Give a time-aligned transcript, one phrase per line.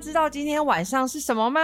[0.00, 1.60] 知道今天晚上是什么吗？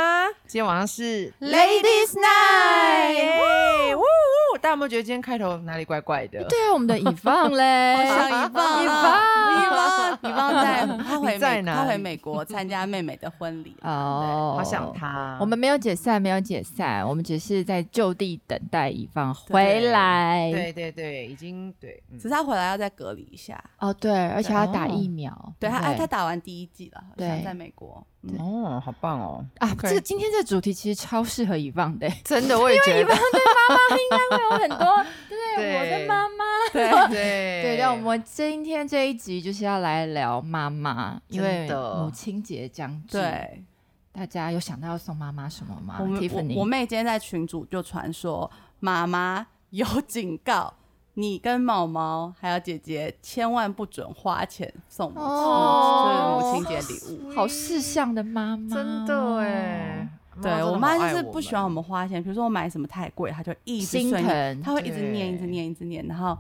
[0.47, 4.59] 今天晚上是 Ladies Night，呜呜！
[4.59, 6.45] 大家有没有觉得今天开头哪里怪怪的？
[6.45, 13.75] 对啊，我们的乙方嘞，像一棒，一一棒棒，一棒在他回哪他回美国参加妹妹的婚礼。
[13.81, 15.39] 哦，好想他。
[15.41, 20.51] 我们没有解散，没有解散，我们只是在就地等待乙方回来。
[20.53, 23.59] 对对对，已经对，嗯只是他回来要再隔离一下。
[23.79, 25.55] 哦，对，而且要打哦疫苗。
[25.59, 28.07] 对他，哎，他打完第一剂了，好像对在美国。
[28.33, 28.39] 嗯。
[28.41, 29.45] 哦，好棒哦！
[29.59, 36.45] 啊这个今天这个主题其实超适合乙方的， 真的，我也觉得，会有很多 对对我的妈妈。
[36.73, 36.91] 对。
[37.09, 43.65] 对对，那我们今天这一集就是要来聊妈妈，因为母亲节将至，对，
[44.13, 45.97] 大家有想到要送妈妈什么吗？
[46.01, 50.75] 我们？Tiffany，我我妹今天在群组就传说，妈妈有警告。
[51.19, 57.35] 你跟毛毛还有姐姐千万不准花钱送母亲，哦就是母亲节礼物。
[57.35, 60.07] 好事项的妈妈，真的哎，
[60.43, 66.37] 对我妈就是不不喜欢我们花钱，比如说我买什么太贵，她就一直心，疼，她会一直念，一直念，一直念，然后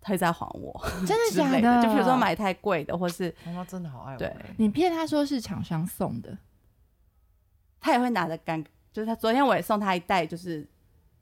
[0.00, 1.80] 她一直在还我真的假的。
[1.80, 4.18] 就比如说买太贵的，或是妈妈真的好爱我。
[4.18, 6.36] 对你骗她说是厂商送的，
[7.80, 8.60] 她也会拿着干，
[8.92, 10.66] 就是她昨天我也送她一袋，就是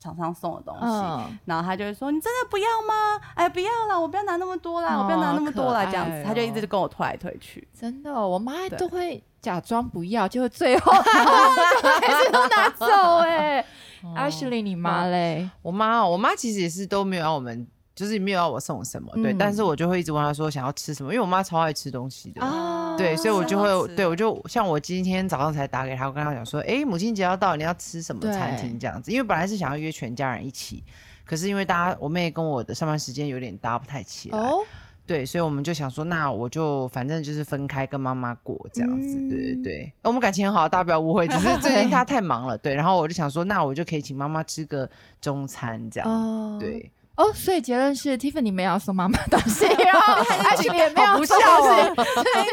[0.01, 3.21] 厂商送的东西，嗯，然后他就会说：“你真的不要吗？
[3.35, 7.67] 哎，不要啦，我不要拿那么多啦，哦我不要拿那么多啦。”这样子，他就一直跟我推来推去。
[7.79, 12.87] 真的哦，我妈都会假装不要，结果最后还是都拿走
[13.19, 13.61] 哎。
[13.61, 15.51] 哦 Ashley，你妈嘞？
[15.61, 17.67] 我妈哦，我妈其实也是都没有让我们，
[17.99, 22.41] 就是没有要我送什么，对，嗯但是我就会一直问他说想要吃什么，因为我妈超爱吃东西的。
[22.41, 29.11] 啊对，所以我就会，对我就像我今天早上才打给他，我跟他讲说，哎，母亲节要到，你要吃什么餐厅这样子？
[29.11, 30.85] 因为本来是想要约全家人一起，
[31.25, 34.59] 可是因为大家我妹跟我的上班时间有点搭不太起来，哦，
[35.07, 44.89] 对，所以我们就想说，那我就反正就是分开跟妈妈过这样子，嗯对对对，我们感情很好，大家不要误会，只是最近她 太忙了，对，然后我就想说，那我就可以请妈妈吃个
[45.21, 51.83] 中餐这样，哦，对，哦，所以结论是 Tiffany 没有要送妈妈东西， 然后 Ashley 也没有好不送孝东西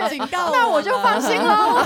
[0.02, 1.86] 哦，警告那我就放心了。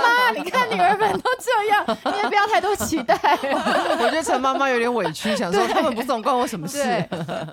[0.00, 1.84] 妈，你看女儿们都这样，
[2.14, 3.16] 你也不要太多期待。
[3.42, 7.04] 我觉得陈妈妈有点委屈，想说他们不送关我什么事，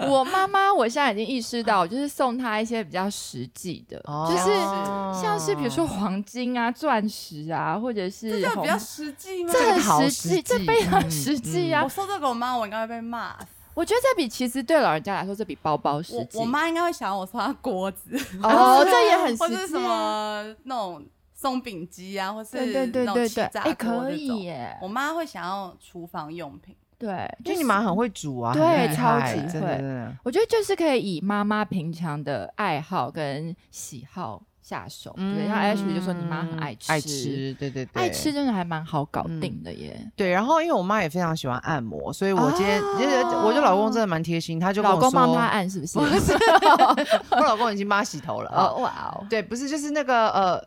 [0.08, 3.98] 我妈妈，我现在已经意识到，就是送她一些比较实际的，
[4.30, 9.52] 就是哦像是比如说黄金啊、钻石啊，或者是红这就比较实际吗？
[9.52, 11.90] 这很实际，这非常嗯实际啊我！
[11.90, 13.48] 送这个我妈，我应该会被骂死。
[13.80, 16.38] 我觉得这比其实对老人家来说，这比包包实际。
[16.38, 18.12] 我我妈应该会想要我送她锅子，
[18.44, 20.44] 哦， 这也很或者什实际啊。
[20.44, 24.12] 么那种松饼机啊，或是对对对那种对对，哎，可。
[24.12, 24.78] 以耶。
[24.82, 29.82] 我妈会想要厨房用品，对，就你妈很会煮啊，对超级会
[30.26, 35.12] 我觉得就是可以以妈妈平常的爱好跟喜好下手。
[35.16, 40.00] 对，像 Ashley 就说你妈很爱吃，嗯爱吃，对对对，爱吃真的还蛮好搞定的耶。
[40.16, 45.98] 对，然后因为我妈也非常喜欢按摩，所以我今天，就是我觉得老公真的蛮贴心，他就跟我说，老公帮他按是不是？
[47.32, 48.66] 我老公已经帮他洗头了啊。
[48.66, 50.64] 哦哇哦，对，不是，就是那个呃，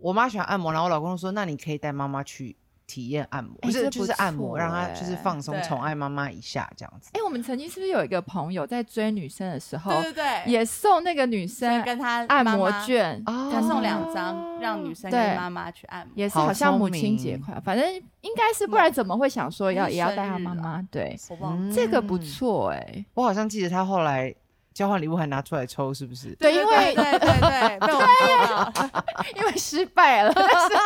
[0.00, 2.56] 我妈喜欢按摩，然后我老公说，那你可以带妈妈去
[2.92, 7.08] 体验按摩，不是就是按摩，让她就是哎放松，宠爱妈妈一下这样子。
[7.14, 13.22] 哎，我们曾经是不是有一个朋友在追女生的时候，对对对，也送那个女生跟她按摩券？
[13.24, 16.12] 哦她送两张，让女生对跟妈妈去按摩。
[16.14, 20.86] 也是好像母亲节快，反正应该是，不然怎么会想说要也要带她妈妈？
[20.90, 23.04] 对，我忘了，这个不嗯错哎。
[23.14, 24.34] 我好像记得他后来
[24.74, 26.34] 交换礼物还拿出来抽，是不是？
[26.36, 29.04] 对，因为对对对， 被我们抽到，
[29.36, 30.76] 因为失败了，但是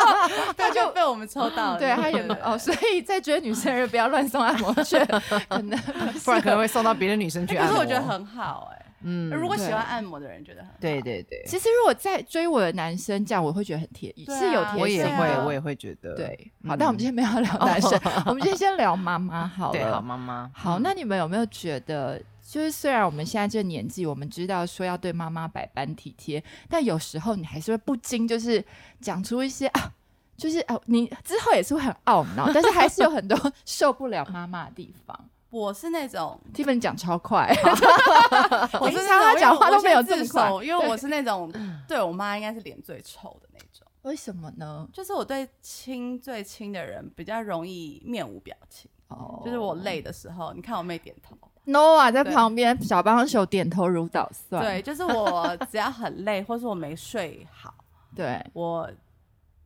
[0.57, 1.79] 他就被我们抽到了。
[1.79, 5.05] 对他也哦，所以在追女生的人不要乱送按摩券，
[5.49, 5.79] 可能
[6.23, 7.75] 不然可能会送到别的女生去可按摩。
[7.75, 14.77] 是我觉得很好哎，嗯如果喜欢按摩的人觉得很好对对对，其实如果在追我的男生这样，我会觉得很贴，是有贴心的。
[14.79, 16.15] 我也会，我也会觉得。
[16.15, 16.51] 对。
[16.63, 17.91] 嗯好，但我们今天没有聊男生，
[18.25, 20.01] 我们今天先聊妈妈好对，好。
[20.01, 20.49] 妈妈。
[20.53, 22.19] 好，那你们有没有觉得，
[22.49, 28.63] 就是虽然我们现在这个年纪，我们知道说要对妈妈百般体贴，但有时候你还是会不禁就是
[29.01, 29.93] 讲出一些啊。
[30.37, 33.35] 就是哦，你之后也是会很懊恼，但是还是有很多
[33.65, 35.29] 受不了妈妈的地方。
[35.49, 37.47] 我是那种， Tiffany 讲超快，
[38.79, 41.51] 我是他讲话都没有这么快因为我是那种
[41.87, 44.87] 对我妈应该是脸最臭的那种，为什么呢？
[44.93, 51.35] 就是我对亲最亲的人比较容易面无表情，哦就是我累的时候，你看我妹点头，
[51.67, 54.63] Noah 在旁边小帮手点头如捣蒜。
[54.63, 57.73] 对，就是我 只要很累，或是我没睡好，
[58.15, 58.89] 对，我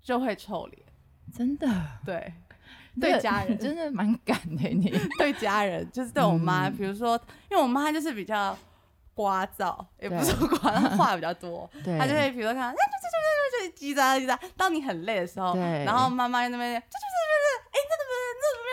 [0.02, 0.82] 就会臭脸。
[1.34, 1.68] 真的？
[2.06, 2.34] 对，
[3.00, 3.58] 对家人。
[3.58, 4.92] 真的蛮敢的你。
[5.18, 6.76] 对家人，就是对我妈，嗯。
[6.76, 7.16] 比如说，
[7.50, 8.58] 因为我妈就是比较
[9.16, 14.38] 聒噪，也不是说聒噪，话比较多， 对，她就会比如说看，哎，就就就就就就是叽喳叽喳。
[14.58, 15.62] 当你很累的时候，对。
[15.86, 17.94] 然后妈妈在那边，就就就就是，哎，那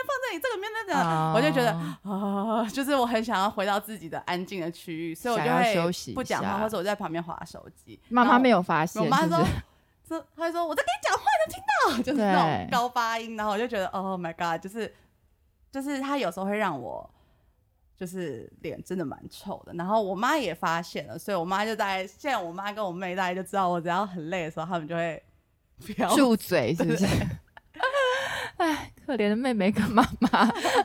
[0.09, 1.73] 放这里，这个面那个，我就觉得
[2.03, 8.01] 哦啊， 就是我很想要回到自己的安静的区域，所以我就会休息不讲话，或者我在旁边划手机。
[8.09, 9.53] 妈妈没有，发现，我妈说是不是，
[10.09, 12.03] 这她会说我在跟你讲话，能听到？
[12.03, 14.93] 就是那种高发音，然后我就觉得，Oh my god，就是
[15.71, 17.09] 就是她有时候会让我。
[17.99, 25.21] 就是脸真的蛮臭的，然后我妈也发现了，所以我妈就在现在我妈跟我妹大家就知道，我只要很累的时候，他们就会
[25.85, 27.05] 飘住嘴是不是？
[28.59, 30.29] 哎，可怜的妹妹跟妈妈。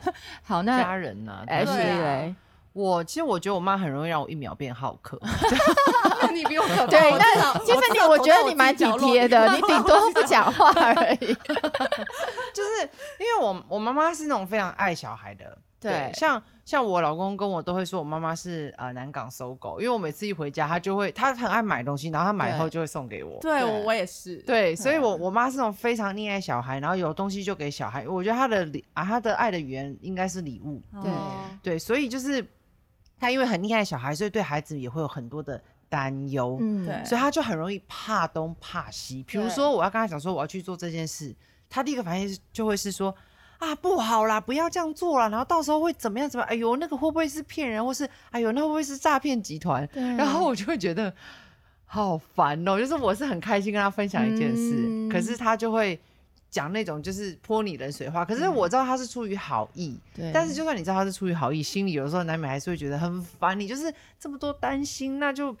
[0.42, 2.34] 好，那家人呐、哎，是对啊嘞，
[2.72, 5.20] 我其实我觉得我妈很容易让我一秒变好客，
[6.22, 6.86] 那你比我可 怕。
[6.86, 11.34] 对，那 Tiffany，知道我觉得你蛮体贴的，你顶多不讲话而已。
[12.54, 12.88] 就是
[13.18, 15.58] 因为我我妈妈是那种非常爱小孩的，
[15.90, 23.38] 对像像我老公跟我都会说我妈妈是呃南港搜狗，因为我每次一回家，他就会他很爱买东西，然后他买后就会送给我。
[23.40, 28.08] 对对我我也是，对，所以我我妈是那种非常溺爱小孩，然后有东西就给小孩。
[28.08, 30.82] 我觉得她的礼啊，她的爱的语言应该是礼物。
[31.02, 31.32] 对哦
[31.62, 32.44] 对，所以就是
[33.18, 36.58] 她因为很溺爱小孩，所以对孩子也会有很多的担忧。
[36.60, 39.22] 嗯对所以他就很容易怕东怕西。
[39.24, 41.34] 比如对说，我要跟他讲说我要去做这件事，
[41.68, 43.14] 他第一个反应是就会是说
[43.58, 46.50] 啊不好啦，不要这样做啦，然后到时候会怎么样怎么样？
[46.50, 49.86] 哎呦，那个会不会是骗人，或是哎呦那会不会是诈骗集团？
[49.88, 51.12] 对然后我就会觉得
[51.84, 56.00] 好烦哦，就是我是很开心跟他分享一件事，嗯可是他就会。
[56.50, 63.58] 讲那种就是泼你冷水话，可是我知道他是出于好意，对，但是就算你知道他是出于好意，心里有的时候难免还是会觉得很烦。
[63.58, 65.52] 你就是这么多担心，那就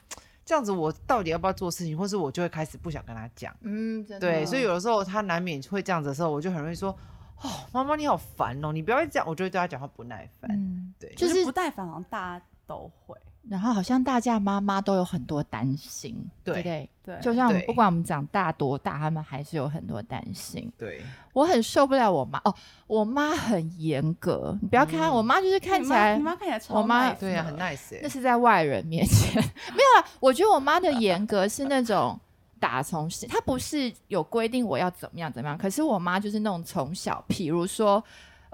[0.46, 3.52] 这样子，我到底要不要做事情，或是我就会开始不想跟他讲。
[3.62, 6.96] 嗯，对，所以有的时候他难免会这样子的时候，我就很容易说
[7.44, 10.50] ：“哦，妈妈你好烦哦，你不要这样。”我就会对他讲话不耐烦。
[10.50, 13.16] 嗯，对，就是不耐烦好像大家都会，
[13.48, 16.90] 然后好像大家妈妈都有很多担心，对对不对？
[17.04, 20.72] 对，就像我们不管我们长大多大，他们还是有很多担心。
[20.78, 21.02] 对，
[21.34, 22.54] 我很受不了我妈哦，
[22.86, 29.34] 我妈很严格，你不要看、嗯我妈就是看起来你妈你妈看起来超我妈 nice 对呀、的很 nice 哎、那是在外人面前
[29.76, 30.08] 没有啊。
[30.18, 32.18] 我觉得我妈的严格是那种
[32.64, 38.02] 打从心，她不是有规定我要怎么样怎么样，可是我妈就是那种从小，比如说。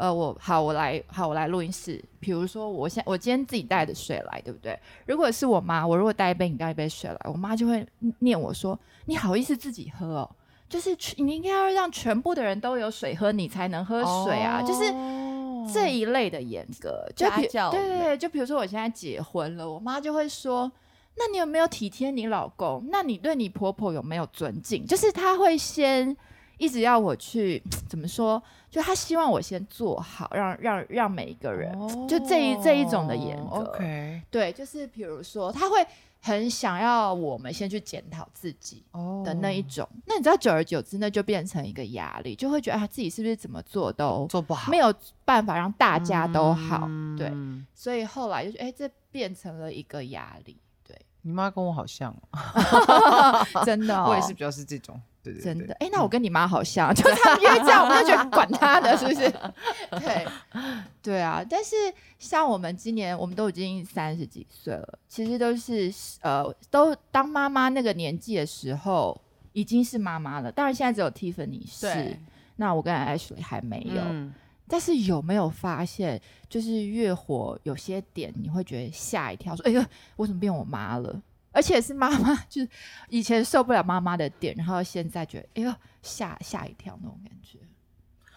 [0.01, 2.03] 呃，我好，我来，好，我来录音室。
[2.21, 4.75] 比如说，我现我今天自己带的水来，对不对？
[5.05, 7.87] 如果是我妈，我如果带一杯，饮料一杯水来，我妈就会
[8.21, 10.31] 念我说：“你好意思自己喝哦？
[10.71, 20.73] 就是你应该要让全部的人都有水喝，你才能喝水啊！”就是哦这一类的严格，就比对对对，就比如说我现在结婚了，我妈就会说
[21.17, 22.87] ：“那你有没有体贴你老公？
[22.91, 26.17] 那你对你婆婆有没有尊敬？”就是他会先
[26.59, 28.43] 一直要我去 怎么说？
[28.71, 31.73] 就他希望我先做好，让让让每一个人，
[32.09, 33.73] 就这一这一种的严格。
[34.31, 35.85] 对，就是比如说，他会
[36.23, 38.85] 很想要我们先去检讨自己。
[38.93, 50.70] 哦的那一种，那你知道，久而久之，那就变成一个压力，就会觉得啊，自己是不是怎么做都做不好，没有办法让大家都好，对，嗯所以后来就哎、这变成了一个压力，对，
[51.23, 59.31] 你妈跟我好像哦， 真的、哦，我也是比较是这种，对对对真的，哎、那我跟你妈好像，就是他们因为这样，我们就觉得管他的，是不是？
[60.01, 60.27] 对，
[61.03, 61.45] 对啊。
[61.49, 61.75] 但是
[62.19, 65.93] 像我们今年，我们都已经三十几岁了，其实都是
[66.23, 69.21] 呃，都当妈妈那个年纪的时候，
[69.53, 70.51] 已经是妈妈了。
[70.51, 72.17] 当然，现在只有 Tiffany 是，
[72.57, 74.01] 那我跟 Ashley 还没有。
[74.03, 74.33] 嗯
[74.71, 79.85] 但是有没有发现，就是越火有些点，你会觉得吓一跳，说：“哎呦，
[80.15, 81.21] 我怎么变我妈了？”
[81.53, 82.69] 而且是妈妈， 就是
[83.09, 87.59] 以前受不了妈妈的点，然后现在觉得：“哎呦，吓吓一跳那种感觉。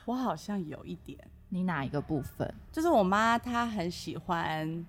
[0.06, 1.18] 我好像有一点，”
[1.50, 2.52] 你哪一个部分？
[2.72, 4.86] 就是我妈她很喜欢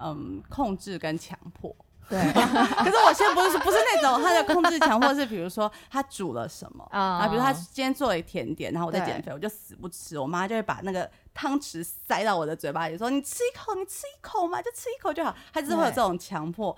[0.00, 1.72] 嗯控制跟强迫。
[2.10, 15.34] 对 可是我现在不是不是那种他的控制强迫，是比如说他煮了什么啊啊，比如他今天做了甜点，然后我在减肥，我就死不吃，我妈就会把那个汤匙塞到我的嘴巴里，说你吃一口，你吃一口嘛，就吃一口就好。
[15.52, 16.76] 她就是会有这种强迫。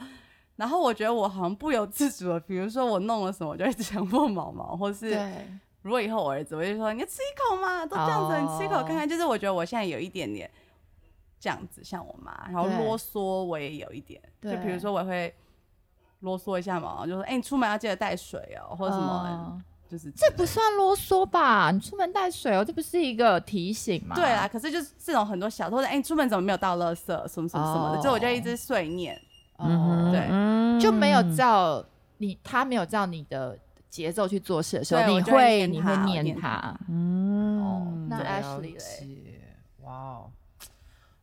[0.57, 5.49] 然后我觉得我好像不由自主的，比如说我弄了什么，我就会强迫毛毛，或是对，
[5.81, 9.09] 如果以后我儿子，我就说你就吃一口嘛，都这样子，哦你吃一口看看。
[9.09, 10.49] 就是我觉得我现在有一点点
[11.43, 15.35] 这样子，像我妈，然后啰嗦我也有一点，就对比如说我会
[16.21, 19.65] 啰嗦一下嘛，就说哎、你出门要记得带水哦、或者什么，嗯。
[19.89, 21.71] 就是这不算啰嗦吧？
[21.71, 24.17] 你出门带水哦，这不是一个提醒吗？
[24.17, 24.49] 对啊。
[24.49, 28.01] 可是就是这种很多小，偷的哎、你出门怎么没有倒垃圾，什么什么什么的，哦。
[28.03, 29.21] 这我就一直碎念。
[29.57, 30.27] 哦，对。
[30.31, 31.85] 嗯就没有照
[32.17, 33.59] 你，他没有照你的
[33.91, 36.75] 节奏去做事的时候，你会你会念他。
[36.89, 37.63] 嗯。
[37.63, 38.75] 哦那了 Ashley
[39.83, 40.31] 哇哦，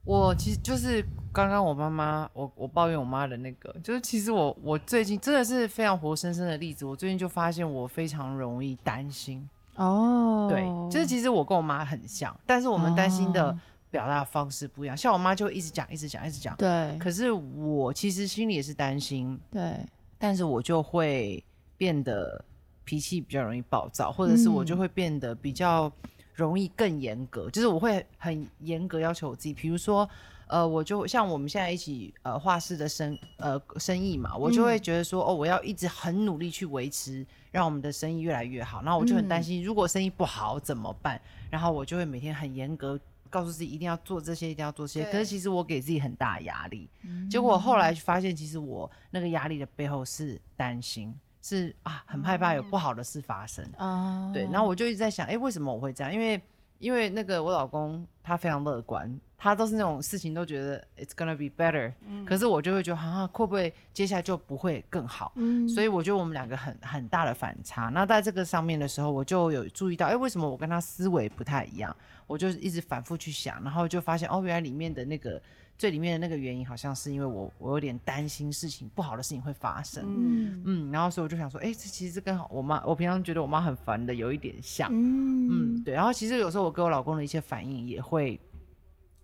[0.09, 6.83] 我其实就是刚刚我妈妈，我我抱怨我妈的那个，就是其实我我最近真的是非常活生生的例子。
[6.83, 13.59] 我最近就发现我非常容易担心，哦，对，就是其实我跟我妈很像，但是我们担心的哦
[13.91, 14.97] 表达方式不一样。
[14.97, 19.75] 像我妈就一直讲，一直讲，一直讲，对可是我其实心里也是担心，对，
[20.17, 21.43] 但是我就会
[21.77, 22.43] 变得
[22.83, 25.91] 脾气比较容易暴躁，或者是我就嗯会变得比较
[26.39, 29.53] 容易更严格，就是我会很严格要求我自己。
[29.53, 30.09] 比如说，
[30.47, 38.81] 呃，我就像我们现在一起呃画室的生呃生意嘛，我就会嗯觉得说，哦，我要一直很努力去维持，让我们的生意越来越好。
[38.81, 41.19] 然后我就很担嗯心，如果生意不好怎么办？
[41.49, 42.99] 然后我就会每天很严格。
[43.31, 45.05] 告诉自己一定要做这些，一定要做这些。
[45.11, 46.89] 可是其实我给自己很大压力，
[47.29, 53.65] 结果后来发现，其实我那个压力的背后是担心，是啊，很害怕有不好的事发生。
[53.77, 56.13] 啊，对，然后我就一直在想，哎、为什么我会这样？
[56.13, 56.41] 因为
[56.79, 61.91] 因为那个我老公他非常乐观，他都是那种事情都觉得 it's gonna be better，、
[62.25, 65.33] 可是我就会觉得，啊，会不会接下来就不会更好？
[65.35, 67.89] 嗯所以我觉得我们两个很很大的反差。
[67.89, 71.93] 那在这个上面的时候，我就有注意到，哎、为什么我跟他思维不太一样？
[72.27, 75.41] 我就一直反复去想，然后就发现，哦，原来里面的那个
[75.79, 80.03] 最里面的那个原因，好像是因为我我有点担心事情不好的事情会发生。
[80.05, 84.89] 嗯，嗯，然后所以我就想说，哎、这其实这跟我妈，我平常觉得我妈很烦的有一点像。
[84.91, 85.93] 嗯，嗯对。
[85.93, 88.37] 然后其实有时候我跟我老公的一些反应也会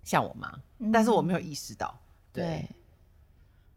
[0.02, 0.50] 像我妈，
[0.94, 1.94] 但是我没有意识到。
[2.32, 2.70] 对，对。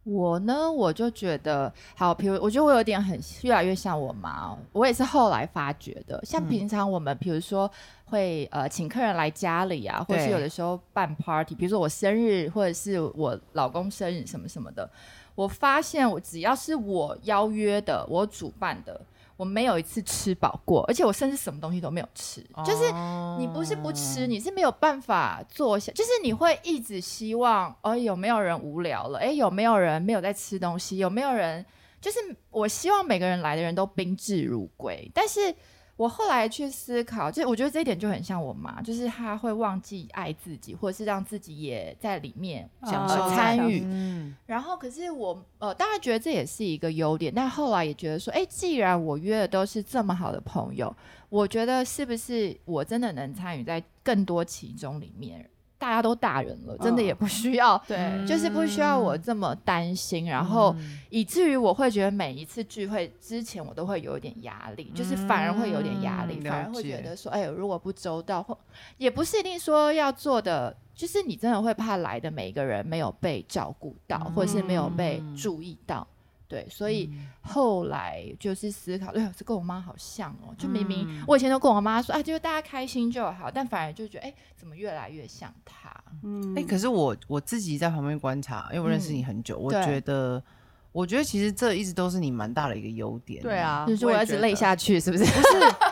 [0.08, 6.18] 我呢，我就觉得好，比如我觉得我有点很越来越像我妈哦，我也是后来发觉的。
[6.24, 7.70] 像嗯平常我们比如说
[8.06, 14.88] 会呃请客人来家里啊，或是有的时候办 party，比如说我生日或者是我老公生日什么什么的，
[15.34, 18.98] 我发现我只要是我邀约的，我主办的，
[19.38, 22.90] 我没有一次吃饱过，而且我甚至什么东西都没有吃，就是
[23.38, 29.20] 你不是不吃，你是没有办法坐下，就是你会一直希望，哦，有没有人无聊了？
[29.20, 30.96] 哎，有没有人没有在吃东西？
[30.96, 31.64] 有没有人？
[32.00, 32.18] 就是
[32.50, 35.54] 我希望每个人来的人都宾至如归，但是
[35.98, 50.94] 我后来去思考，就我觉得这一点就很像我妈，就是她会忘记爱自己，或者是让自己也在里面哦享受参与嗯，然后，可是我呃，当然觉得这也是一个优点，但后来也觉得说，哎，既然我约的都是这么好的朋友，
[51.28, 55.50] 我觉得是不是我真的能参与在更多其中里面？
[55.78, 60.74] 大家都大人了，真的嗯也不需要，对，就是不需要我这么担心，然后
[61.08, 68.58] 以至于我会觉得每一次聚会之前，我都会有一点压力，就是反而会有点压力，嗯反而会觉得说，哎，如果不周到，或
[68.96, 76.06] 也不是一定说要做的，就是你真的会怕来的每一个人没有被照顾到，或者是没有被嗯注意到。
[76.48, 77.10] 对，所以
[77.42, 81.22] 后来就是思考，哎呦，这跟我妈好像哦，就明明嗯。
[81.26, 85.94] 我以前都跟我妈说，啊，就是大家开心就好，但反而就觉得，哎，怎么越来越像她？
[86.22, 86.54] 嗯。
[86.56, 89.84] 哎、可是我我自己在旁边观察，因为我认识你很久，我对。
[89.84, 90.42] 觉得，
[90.90, 93.42] 我觉得其实这一直都是你蛮大的一个优点。
[93.42, 95.24] 对，啊，就是我要一直累下去，是不是？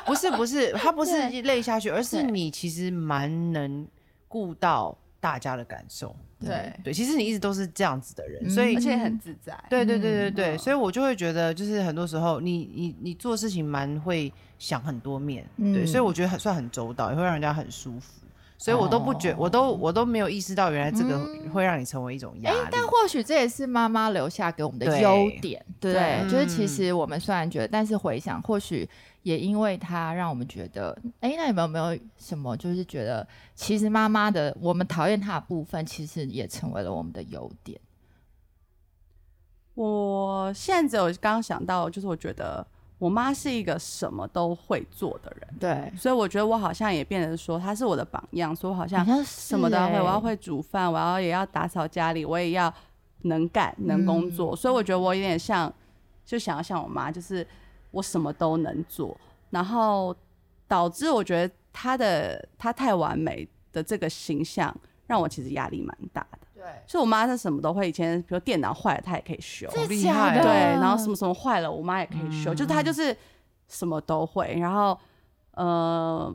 [0.06, 3.86] 不是不是，他不是 累下去，而是你其实蛮能
[4.26, 4.96] 顾到
[5.26, 6.14] 大家的感受。
[6.38, 10.58] 对，对，其实你一直都是这样子的人，嗯所以而且很自在，对对对对对，嗯。
[10.58, 15.86] 所以我就会觉得，就是很多时候你你你做事情蛮会想很多面，对，嗯。
[15.86, 18.22] 所以我觉得很算很周到，也会让人家很舒服。
[18.58, 19.36] 所以我都不觉，哦。
[19.38, 21.50] 我都我都没有意识到，原来这个嗯。
[21.50, 22.58] 会让你成为一种压力。
[22.70, 26.22] 但或许这也是妈妈留下给我们的优点，对。
[26.30, 26.68] 就是其嗯。
[26.68, 28.88] 实我们虽然觉得，但是回想，或许
[29.26, 37.80] 也因为它让我们觉得，哎，那你们有没有什么，就是觉得其实妈妈的我们讨厌她的部分，其实也成为了我们的优点。
[39.74, 42.64] 我现在只有刚刚想到，就是我觉得
[42.98, 52.72] 我妈是一个什么都会做的人，对，所以我觉得我好像也变得说她是我的榜样，所以我好像什么都要会，欸我要会煮饭，我要也要打扫家里，我也要
[53.22, 54.56] 能干能工作，嗯。
[54.56, 55.72] 所以我觉得我有点像，
[56.24, 57.44] 就想要像我妈，就是
[57.90, 59.16] 我什么都能做，
[59.50, 60.14] 然后
[60.68, 64.74] 导致我觉得他的他太完美的这个形象，
[65.06, 66.38] 让我其实压力蛮大的。
[66.54, 70.50] 对，所以我妈她什么都会，以前比如电脑坏了她也可以修，好厉害哦对，
[70.80, 73.16] 然后什么什么坏了，我妈也可以修，就她就是
[73.68, 74.56] 什么都会。
[74.58, 74.98] 然后
[75.52, 76.34] 呃，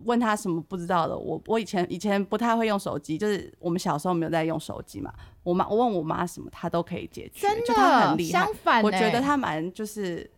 [0.00, 5.12] 问她什么不知道的，我我以前以前不太会用手机，就是我们小时候没有在用手机嘛。
[5.42, 8.54] 我妈我问我妈什么，她都可以解决，真就她的很厉害相。
[8.62, 10.28] 反欸，我觉得她蛮就是，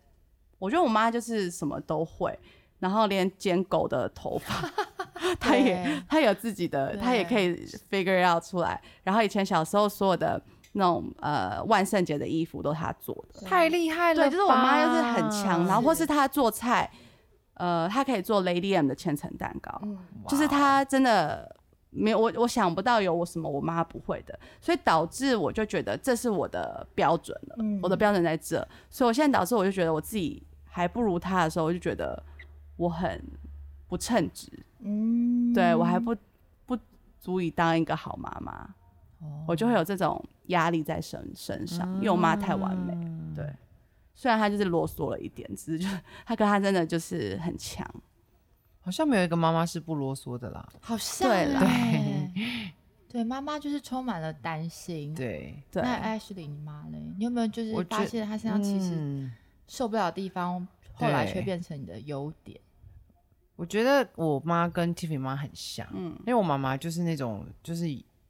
[0.65, 2.37] 我觉得我妈就是什么都会，
[2.79, 4.69] 然后连剪狗的头发，
[5.39, 7.55] 她也她有自己的，她也可以
[7.91, 8.81] figure out 出来。
[9.03, 10.41] 然后以前小时候所有的
[10.73, 16.91] 那种呃万圣节的衣服都她做的，太厉害了，对，就是我妈就是很强，然后或是是她做菜，
[17.55, 21.55] 呃，她可以做 Lady M 的千层蛋糕，嗯就是她真的
[21.91, 30.43] 没有我我想不到有我什么我妈不会的，所以导致我就觉得这是我的标准了，嗯我的标准在这，所以我现在导致我就觉得我自己
[30.75, 32.21] 还不如她的时候，我就觉得
[32.77, 33.23] 我很
[33.87, 34.51] 不称职，
[34.81, 36.17] 嗯对我还不
[36.67, 36.77] 不
[37.21, 38.75] 足以当一个好妈妈，
[39.47, 42.93] 我就会有这种压力在身身上，因为我妈太完美，
[43.37, 43.49] 对。
[44.17, 47.89] 虽然她就是啰嗦了一点，只是就是她跟她真的就是很强，
[48.81, 50.69] 好像没有一个妈妈是不啰嗦的啦。
[50.81, 51.55] 好像对
[53.09, 56.99] 对，妈妈就是充满了担心。，对，对那艾诗莉，你妈嘞？
[57.17, 59.33] 你有没有就是发现她身上其实嗯
[59.67, 62.61] 受不了的地方，后来却对变成你的优点？
[63.57, 67.87] 我觉得我妈跟 Tiffany 妈很像，嗯因为我妈妈就是那种就是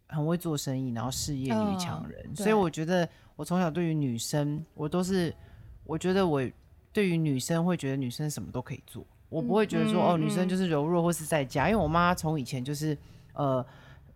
[0.09, 5.35] 很会做生意，然后事业女强人，嗯所以我觉得我从小对于女生，我都是
[5.85, 6.43] 我觉得我
[6.93, 12.97] 对于女生会觉得女生什么都可以做，我不会觉得说、嗯哦女生嗯就是柔弱或是在家，因为我妈从以前就是
[13.33, 13.67] 呃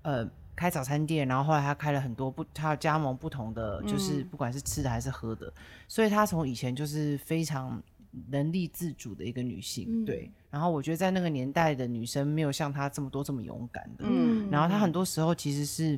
[0.03, 0.29] 呃。
[0.59, 4.29] 开早餐店，然后后来他开了很多不，他加盟不同的，就是嗯。
[4.29, 5.53] 不管是吃的还是喝的，
[5.87, 7.81] 所以他从以前就是非常
[8.29, 10.05] 能力自主的一个女性，嗯。
[10.05, 10.29] 对。
[10.51, 14.51] 然后我觉得在那个年代的女生没有像她这么多这么勇敢的，嗯。
[14.51, 15.97] 然后她很多时候其实是，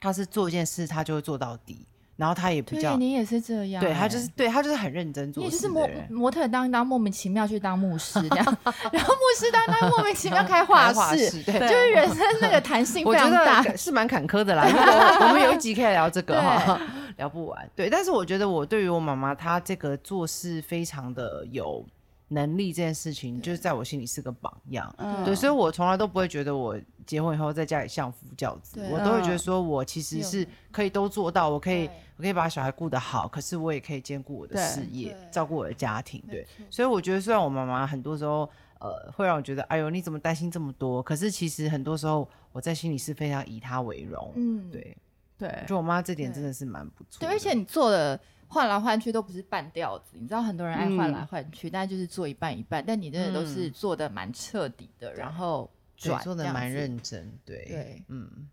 [0.00, 1.86] 她是做一件事她就会做到底，
[2.20, 3.88] 然后他也比较对，，你也是这样欸。
[3.88, 5.88] 对他就是对他就是很认真做事也就是模。
[6.10, 8.44] 模特当一当，莫名其妙去当牧师这样，
[8.92, 13.62] 然后牧师当一当，莫名其妙开画室，就是人生那个弹性非常大。
[13.74, 14.64] 是蛮坎坷的啦。
[14.68, 16.78] 我 我们有一集可以聊这个哈，
[17.16, 17.70] 聊不完。
[17.74, 21.82] 对，但是我觉得我对于我妈妈她这个做事非常的有
[22.28, 24.94] 能力这件事情，就是在我心里是个榜样。
[24.98, 31.88] 嗯对，所以我从来都不会觉得我结婚以后在家里相夫教子，我都会觉得嗯说我其实是可以都做到，我可以
[32.20, 36.22] 我可以把小孩顾得好，可是我也可以兼顾我的事业，照顾我的家庭。
[36.28, 38.40] 对，所以我觉得虽然我妈妈很多时候
[38.78, 44.32] 呃会让我觉得哎呦你怎么担心这么多，可是其实很多时候我在心里是非常以她为荣。
[44.36, 44.94] 嗯，对，
[45.38, 47.26] 对就我妈这点真的是蛮不错的。
[47.26, 57.32] 对，而且你做的换来换去都不是半吊子，你知道很多人爱换嗯来换去，但就是做一半一半，但你真的都是嗯做的蛮彻底的，然后转对做的蛮认真。
[57.46, 58.46] 对对嗯。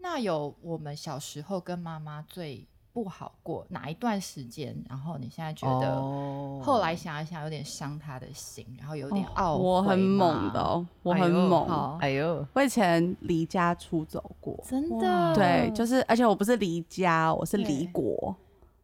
[0.00, 2.64] 那有我们小时候跟妈妈最
[3.02, 4.76] 不好过哪一段时间？
[4.88, 6.60] 然后你现在觉得哦。
[6.62, 11.98] 后来想一想有点伤他的心，然后有点懊悔、我很猛的，哦，我很猛。
[12.00, 15.34] 哎呦，我以前离家出走过，真的？
[15.34, 18.34] 对，就是而且我不是离家，我是离国，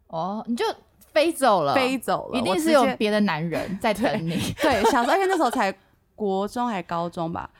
[0.09, 0.65] 哦，你就
[0.99, 4.37] 飞走了，飞走了，一定是有别的男人 在等你。
[4.63, 5.75] 对，小时候而且那时候才
[6.15, 7.51] 国中还高中吧，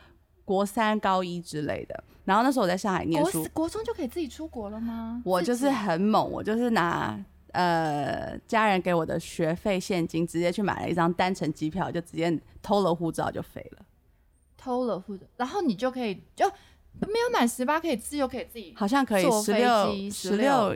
[0.45, 2.05] 国三、高一之类的。
[2.25, 5.23] 然后那时候我在上海念书国中就可以自己出国了吗？
[5.25, 7.19] 我就是很猛，我就是拿
[7.53, 13.85] 呃家人给我的学费现金，直接去买了一张单程机票，就直接偷了护照就飞了。
[14.57, 16.47] 偷了护照，然后你就可以就
[17.01, 20.75] 没有满十八可以自由可以自己好像可以十六机十六，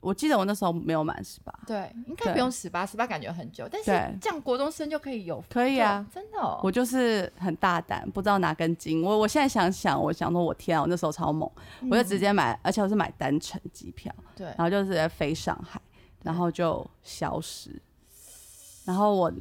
[0.00, 1.52] 我记得我那时候没有满十八。
[1.66, 6.60] 对，应该不用十八，十八感觉很久，但是这样国中生就可以有，可以啊真的哦。
[6.62, 9.02] 我就是很大胆，不知道哪根筋。
[9.02, 11.50] 我我现在想想，我想说，我天啊，我那时候超猛，
[11.90, 15.80] 我就直接买，而且我是买单程机票，嗯对然后就直接飞上海，
[16.22, 17.70] 然后就消失。
[18.84, 19.32] 然后我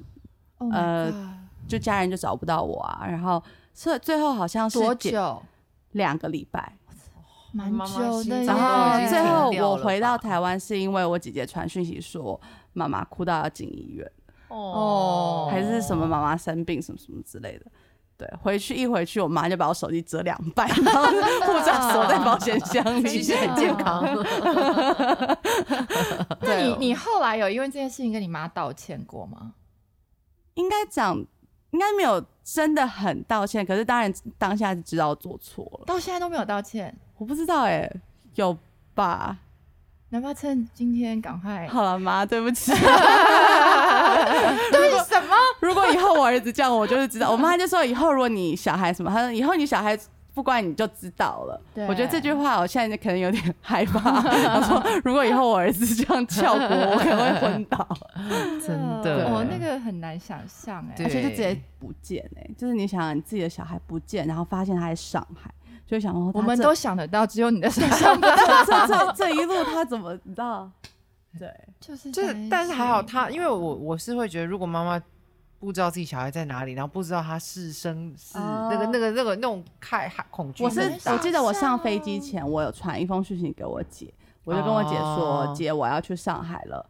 [0.60, 3.42] Oh 呃就家人就找不到我啊，然后
[3.74, 5.42] 最最后好像是多久？
[5.92, 6.74] 两个礼拜，
[7.54, 12.40] 蛮久的然后最后我回到台湾是因为我姐姐传讯息说
[12.74, 14.08] 妈妈哭到要进医院，
[14.50, 17.66] 哦还是什么妈妈生病什么什么之类的。
[18.18, 21.04] 对，回去一回去，我妈就把我手机折两半，然后
[21.46, 24.04] 护照锁在保险箱里，其实很健康。
[26.42, 29.54] 那你你后来有因为这件事情跟你妈道歉过吗？
[30.56, 31.16] 应该讲，
[31.70, 35.86] 应该没有真的很道歉，可是当然当下就知道做错了。
[35.86, 37.90] 到现在都没有道歉，我不知道哎、
[38.36, 38.56] 有
[38.94, 39.38] 吧？
[40.10, 41.68] 你要不要趁今天赶快？
[41.68, 42.72] 好了，妈，对不起。
[44.72, 45.36] 对什么？
[45.60, 47.30] 如果以后我儿子这样，我就是知道。
[47.30, 49.98] 我妈就说，以后如果你小孩什么，她说以后你小孩
[50.34, 51.60] 不乖，你就知道了。
[51.90, 54.22] 我觉得这句话我现在可能有点害怕。
[54.22, 57.86] 她说，如果以后我儿子这样翘国，我可能会昏倒，
[58.66, 60.94] 真的哦，那个很难想象哎。
[60.96, 65.52] 对而且就直接不见哎、就是你想想你自己的小孩不见，然后发现他在上海，
[65.88, 70.70] 就想说我们都想得到，只有你的身上不 这这这一路他怎么你知道？
[71.40, 75.02] 对，就是就是，但是还好他，因为我我是会觉得，如果妈妈
[75.60, 78.68] 不知道自己小孩在哪里，然后不知道他是生是哦。
[78.72, 80.64] 那个那个那个那种害害恐惧。
[80.64, 85.54] 我是，我记得我上飞机前，我有传一封讯息给我姐，我就跟我姐说：“哦。
[85.56, 86.86] 姐，我要去上海了。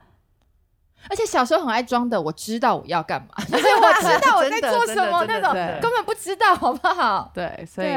[1.10, 7.31] 而且小时候很爱装的，我知道我要干嘛， 就是我知道我在做什么 那种，根本不知道，好不好”？
[7.36, 7.88] 对，所以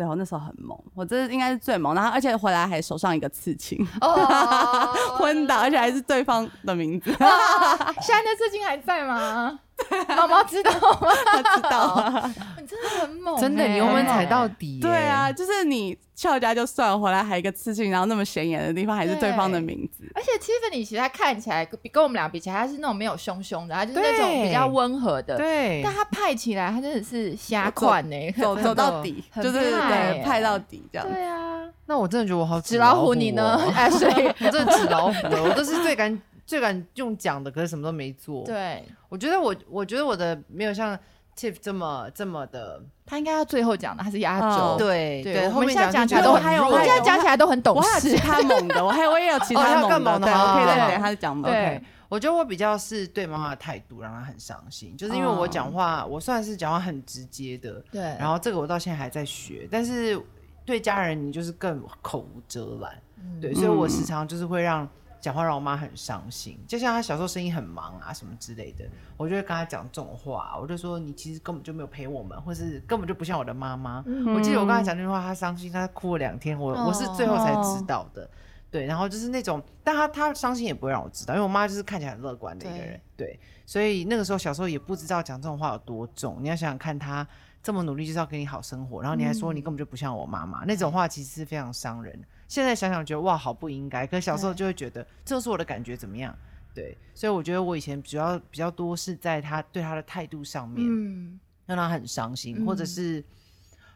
[0.00, 9.60] 对，对我那时候很猛，我这应该是最猛，然后而且回来还手上一个刺青，哦， 昏倒，而且还是对方的名字，现在那刺青还在吗？
[10.08, 11.08] 妈妈知道吗？
[11.24, 12.34] 他知道啊。
[12.60, 14.80] 你真的很猛欸，真的，你油门踩到底耶。
[14.82, 20.04] 对啊，就是你翘家就算了，回来还一个刺青，然后那么显眼的地方还是对方的名字。
[20.14, 25.36] 而且 Tiffany 其实她看起来比跟我们俩比起来，她是那种没有凶凶的，她就是那种比较温和的。
[25.36, 31.08] 对但她派起来，她真的是瞎款呢，走走到底，很就是对派到底这样。
[31.10, 33.72] 对啊，那我真的觉得我好纸老虎你呢哦？
[33.74, 36.16] 哎，所以我真的纸老虎了，我都是最敢
[36.50, 40.98] 最敢用讲的，可是什么都没做。，对我觉得我我觉得我的没有像
[41.38, 44.84] Tiff 这么这么的，他应该要最后讲的，他是压哦轴。
[44.84, 48.16] 对对，我后面们现在讲起就觉得来都很还有我们现在讲起来都很懂事我还有其。
[48.16, 51.48] 他猛的，我还有我也有其他猛的，有更猛的对，我可以好再等他讲猛。
[51.48, 60.20] 对我觉得我比较是对妈妈的态度让她很伤心，就是因为我讲话，我算是讲话很直接的，对，然后这个我到现在还在学，但是
[60.64, 62.92] 对家人你就是更口无遮拦，
[63.40, 64.88] 对，所以我时常就是会让
[65.20, 68.84] 讲话让我妈很伤心，就像她小时候生意很忙啊什么之类的，
[69.16, 74.04] 我就会跟她讲这种话，我就说你其实根本就没有陪我们，或是根本就不像我的妈妈。
[74.34, 78.28] 我记得我跟她讲那句话，她伤心，她哭了两天，我、我是最后才知道的。
[78.70, 86.38] 对，然后就是那种，但她她伤心也不会让我知道，因为我妈就是看起来很乐观的一个人，对，所以那个时候小时候也不知道讲这种话有多重。
[86.40, 87.26] 你要想想看，她
[87.62, 92.26] 这么努力就是要给你好生活，然后你还说你根本就不像我妈妈，那种话其实是非常伤人的。
[92.50, 96.36] 现在想想觉得哇，好不应该，可是小时候就会觉得这是我的感觉怎么样？
[96.74, 103.24] 对，所以我觉得我以前主要比较多是在他对他的态度上面，嗯，让他很伤心，嗯或者是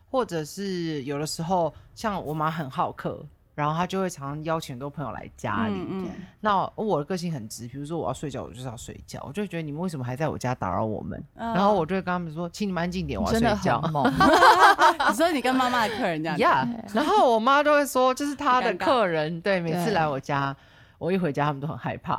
[0.09, 3.27] 或者是有的时候像我妈很好客。
[3.55, 11.23] 然后他就会常常邀请很多朋友来家里，嗯嗯，那我的个性很直，比如说我要睡觉，我就是要睡觉，我就会觉得你们为什么还在我家打扰我们？
[11.37, 13.81] 嗯然后我就会跟他们说，请你们安静点，我要真的睡觉。
[13.81, 14.05] 很猛。
[15.09, 20.55] 你说你跟妈妈的客人这样，呀然后我妈就会说，就是她的尴尬客人，对，每次对来我家，
[20.99, 22.17] 我一回家他们都很害怕。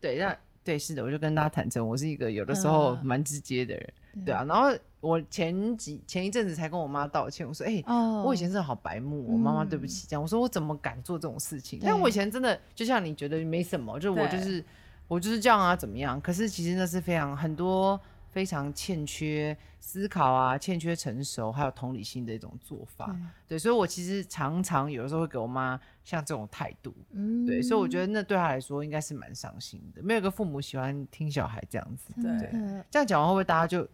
[0.00, 0.34] 对 对，那
[0.68, 3.90] 对是的，我就跟大家坦诚，我是一个有的时候嗯蛮直接的人，
[4.26, 4.44] 对啊。
[4.44, 4.68] 然后
[5.00, 10.20] 我前几前一阵子才跟我妈道歉，我说，哎、哦我以前真的好白目，我妈妈对不起，这样。
[10.20, 11.80] 我说我怎么敢做这种事情？
[11.82, 14.62] 但我以前真的就像你觉得没什么，就我就是
[15.06, 16.20] 我就是这样啊，怎么样？
[16.20, 17.98] 可是其实那是非常很多
[18.30, 23.14] 非常欠缺思考啊，欠缺成熟还有同理心的一种做法。
[23.46, 26.94] 对，所以我其实常常有的时候会给我妈像这种态度。
[27.12, 30.02] 嗯对，所以我觉得那对她来说应该是蛮伤心的。
[30.02, 33.86] 没有一个父母喜欢听小孩这样子，真对的这样讲完会不会大家就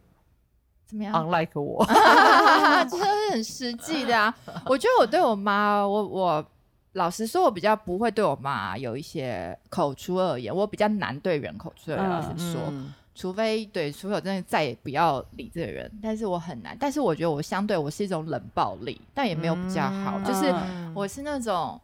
[0.86, 1.84] 怎么样？unlike 我？
[2.90, 4.36] 这是很实际的啊。
[4.66, 6.46] 我觉得我对我妈，我我
[6.92, 12.06] 老实说，我比较不会对我妈有一些口出恶言，我比较难对人口出恶言。
[12.06, 16.76] 嗯老实说，嗯除非对，除非我真的再也不要理这个人，但是我很难。
[16.78, 21.80] 但是我觉得我相对我是一种冷暴力，但也没有比较好，嗯就是嗯我是那种。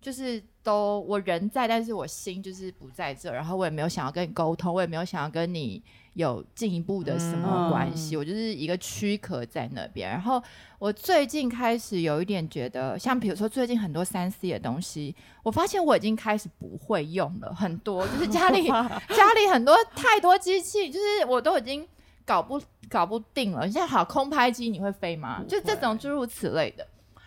[0.00, 5.82] 就是都我人在，但是我心就是不在这，然后我也没有想要跟你沟通，我也没有想要跟你
[6.18, 10.10] 有进一步的什么关系，我就是一个躯壳在那边。
[10.10, 10.42] 然后
[10.80, 18.66] 我最近开始有一点觉得，像比如说最近很多三 C 的东西，我发现我已经开始不会用了，很多就是家里
[19.14, 21.86] 家里很多太多机器，就是我都已经
[22.24, 23.62] 搞不搞不定了。
[23.70, 25.44] 现在好空拍机你会飞吗？
[25.46, 26.84] 就这种诸如此类的。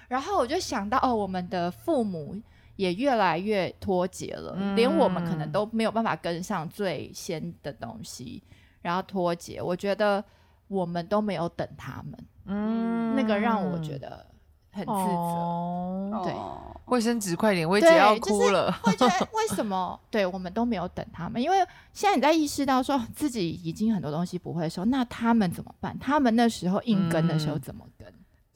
[0.10, 2.36] 然后我就想到，哦，我们的父母
[2.75, 8.43] 也越来越脱节了，连我们可能都没有办法跟上最先的东西，
[8.81, 9.61] 然后脱节。
[9.61, 10.23] 我觉得
[10.67, 14.25] 我们都没有等他们，嗯那个让我觉得
[14.71, 14.91] 很自责。
[14.93, 18.69] 哦对哦卫生纸快点，薇对姐要就是哭了。
[18.83, 21.41] 会觉得 为什么对我们都没有等他们？
[21.41, 21.57] 因为
[21.93, 25.97] 现在你在意识到说自己已经很多东西不会的时候，那他们怎么办？
[25.99, 28.07] 他们那时候硬跟的时候嗯怎么跟？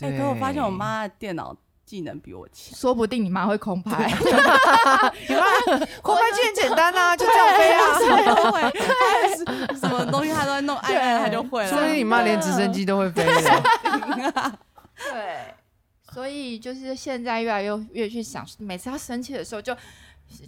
[0.01, 2.75] 哎，可我发现我妈的电脑技能比我强。
[2.77, 4.05] 说不定你妈会空拍，
[5.29, 5.41] 你妈
[6.01, 7.79] 空拍机很简单啊，就这样飞啊。
[7.99, 8.61] 什么都会，
[9.71, 11.69] 她什么东西她都在弄，按按她就会了。
[11.69, 14.59] 说不定你妈连直升机都会飞了。
[15.11, 15.53] 对，
[16.13, 19.75] 所以就是现在越来越越去想，每次要生气的时候就。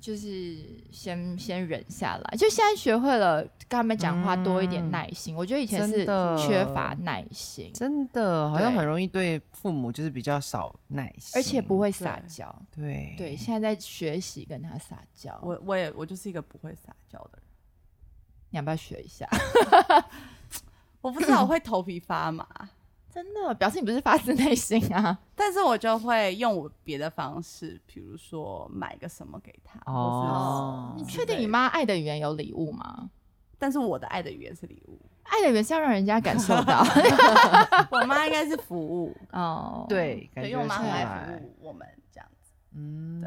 [0.01, 0.57] 就是
[0.91, 5.35] 先先忍下来，就现在学会了跟他们讲话多一点耐心。
[5.35, 6.03] 我觉得以前是
[6.35, 12.53] 缺乏耐心，真的，好像很容易对父母就是比较少耐心，而且不会撒娇。
[12.75, 15.39] 对对，现在在学习跟他撒娇。
[15.43, 17.43] 我我也我就是一个不会撒娇的人，
[18.49, 19.29] 你要不要学一下？
[21.07, 22.45] 我不知道我会头皮发麻，
[23.09, 25.17] 真的表示你不是发自内心啊。
[25.33, 33.09] 但是我就会用我别的方式，比如说买个什么给他，哦哦，你确定你妈爱的语言有礼物吗？
[33.57, 36.83] 但是我的爱的语言是礼物，爱的语言是要让人家感受到
[37.89, 41.45] 我妈应该是服务，哦。，对，感对，觉出因为我妈很爱来服。
[41.45, 42.51] 务我们这样子。
[42.75, 43.21] 嗯，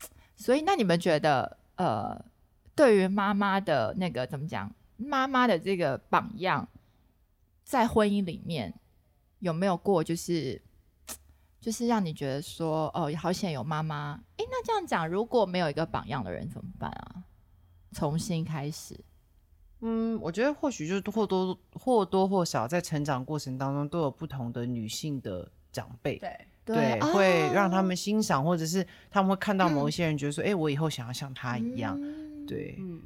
[0.00, 2.18] 对所以那你们觉得，呃，
[2.74, 4.68] 对于妈妈的那个怎么讲，
[5.02, 6.68] 妈妈的这个榜样，
[7.64, 8.74] 在婚姻里面
[9.40, 10.60] 有没有过就是？
[11.62, 14.20] 就是让你觉得说，哦，好险有妈妈。
[14.36, 17.22] 诶，那这样讲，如果没有一个榜样的人怎么办啊？
[17.92, 18.98] 重新开始。
[19.78, 33.00] 嗯，我觉得或许就是或多或多或少在成长过程当中都有不同的女性的长辈，对，对，哦会让他们欣赏，或者是他们会看到某一些人觉得说，哎、我以后想要像他一样，嗯对，嗯，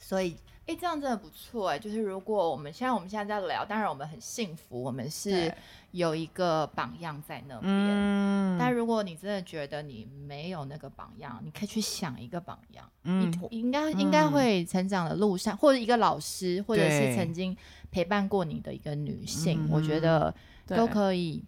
[0.00, 0.36] 所以，
[0.66, 1.78] 哎、这样真的不错哎。
[1.78, 5.54] 就是如果我们现在我们现在在聊，当然我们很幸福，我们是
[5.92, 7.72] 有一个榜样在那边。
[7.72, 12.90] 嗯，但如果你真的觉得你没有那个榜样，你可以去想一个榜样。
[13.04, 17.56] 嗯你应该应该会成长的路上，或者一个老师，或者是曾经
[17.90, 20.34] 陪伴过你的一个女性，嗯我觉得
[20.66, 21.44] 都可以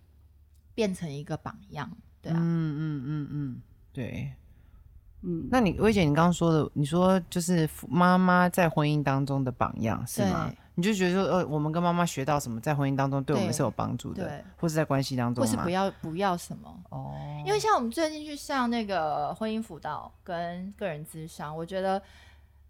[0.74, 1.90] 变成一个榜样。
[2.20, 3.62] 对啊，嗯嗯嗯嗯，
[3.92, 4.32] 对。
[5.22, 10.52] 嗯，那你薇姐，你刚刚说的，你说就是妈妈在婚姻当中的榜样是吗？
[10.74, 15.68] 你就觉得说，呃，我们跟妈妈学到什么，在婚姻当中对我们是有帮助的对，或是在关系当中或是不？
[15.68, 16.74] 要不要什么。
[16.88, 17.14] 哦，
[17.46, 22.02] 因为像我们最近去上那个婚姻辅导跟个人咨商，我觉得，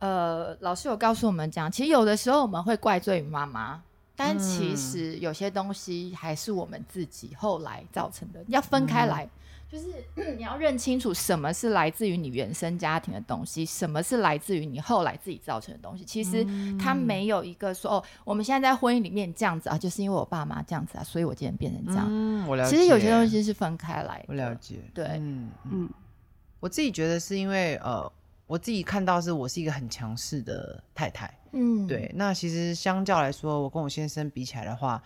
[0.00, 3.80] 呃，老师有告诉我们讲，其实有的时候我们会怪罪于妈妈，
[4.16, 9.26] 但其嗯实有些东西还是我们自己后来造成的，要分开来。
[9.72, 9.86] 就是
[10.36, 16.04] 你要认清楚什么是来自于你原生家庭的东西，什么是来自于你后来自己造成的东西。
[16.04, 16.46] 其实
[16.78, 22.06] 它没有一个说哦，我们现在在婚姻里面这样子啊，就是因为我爸妈这样子啊，所以我今天变成这样。
[22.10, 22.76] 嗯，我了解。
[22.76, 24.24] 其实有些东西是分开来的。
[24.28, 25.90] 我了解，对嗯嗯，嗯，
[26.60, 28.12] 我自己觉得是因为呃，
[28.46, 35.02] 我自己看到是我是一个很强势的太太，嗯，对，那其实相较来说，我跟我先生比起来的话，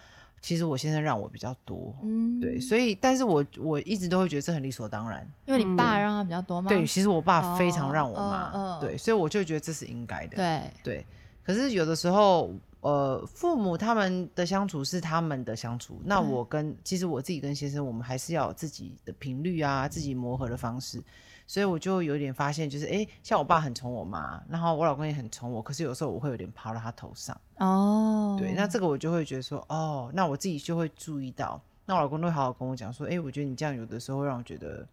[0.46, 6.68] 其实我先生让我比较多，嗯，对，所以但是我我一直都会觉得这很理所当然，因为你爸让他比较多嘛？
[6.68, 11.06] 对，其实我爸非常让我哦妈，对，所以我就觉得这是应该的，对，对，
[11.42, 21.02] 可是有的时候，呃，父母他们的相处是他们的相处，那我跟其实我自己跟先生，我们还是要有自己的频率啊，自己磨合的方式，
[21.46, 34.86] 所以我就有点发现，就是哎、诶像我爸很宠我妈，然后我老公也很宠我，可是有时候我会有点爬到他头上，哦，对，那这个我就会觉得说，哦，那我自己就会注意到，那我老公都会好好跟我讲说，哎、我觉得你这样有的时候会让我觉得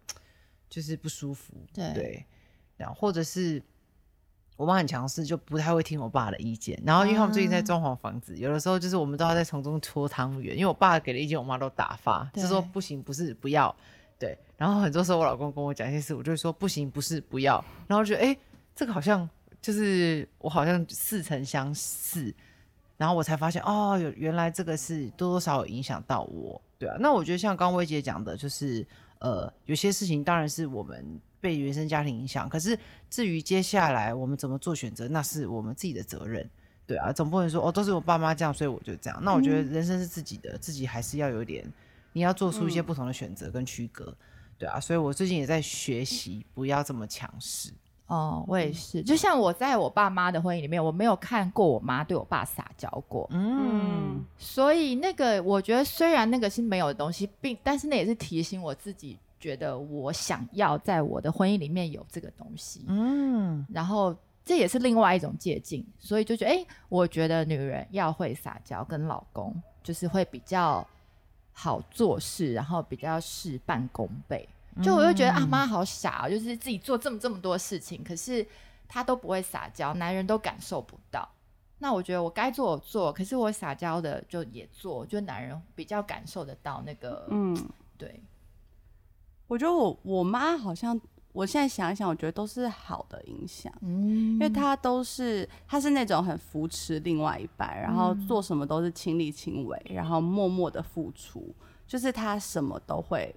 [0.70, 1.92] 就是不舒服，对。
[1.92, 2.24] 对，
[2.76, 3.62] 然后或者是
[4.56, 6.80] 我妈很强势，就不太会听我爸的意见。
[6.86, 12.40] 然后因为他们最近在啊装潢房子，有的时候就是我们都要在从中搓汤圆，因为我爸给的意见，我妈都打发，对。
[12.40, 13.74] 是说不行，不是不要，
[14.18, 14.38] 对。
[14.64, 18.38] 然后很多时候我老公跟我讲一些事，我就会说不行，不是不要，然后觉得哎、诶
[18.74, 19.28] 这个好像
[19.60, 22.34] 就是我好像似曾相识。
[22.96, 26.96] 然后我才发现，哦，有原来这个是多多少少有影响到我，对啊。
[26.98, 28.86] 那我觉得像刚刚薇姐讲的，就是
[29.18, 31.04] 呃，有些事情当然是我们
[31.40, 32.78] 被原生家庭影响，可是
[33.10, 36.48] 至于接下来我们怎么做选择，那是我们自己的责任，
[36.86, 37.12] 对啊。
[37.12, 39.20] 总不能说哦，都是我爸妈这样，所以我就这样。
[39.22, 41.70] 那我觉得人生是自己的，自己还是要有点，
[42.12, 44.16] 你要做出一些不同的选择跟区隔，
[44.58, 44.78] 对啊。
[44.80, 47.72] 所以我最近也在学习，不要这么强势。
[48.06, 64.14] 哦，我也是，就像我在我爸妈的婚姻里面，我没有看过我妈对我爸撒娇过，嗯，所以那个我觉得虽然那个是没有的东西，并但是那也是提醒我自己，觉得我想要在我的婚姻里面有这个东西，嗯，然后
[64.44, 70.86] 这也是另外一种借鉴，所以就觉得，哎、我觉得女人要会撒娇，跟老公就是会比较
[71.54, 74.46] 好做事，然后比较事半功倍。
[74.82, 78.46] 就我就觉得啊，妈好傻、哦，就是自己做这么这么多事情，可是
[78.88, 81.26] 她都不会撒娇，男人都感受不到。
[81.78, 87.56] 那我觉得我该做我做，可是我撒娇的就也做，就男人比较感受得到那个，嗯，
[87.96, 88.20] 对，
[89.46, 91.00] 我觉得我我妈好像，
[91.34, 93.70] 我现在想一想，我觉得都是好的影响。
[93.82, 101.52] 嗯，因为他都是，他是那种很扶持另外一半，然后做什么都是亲力亲为，然后默默的付出，
[101.88, 103.34] 就是他什么都会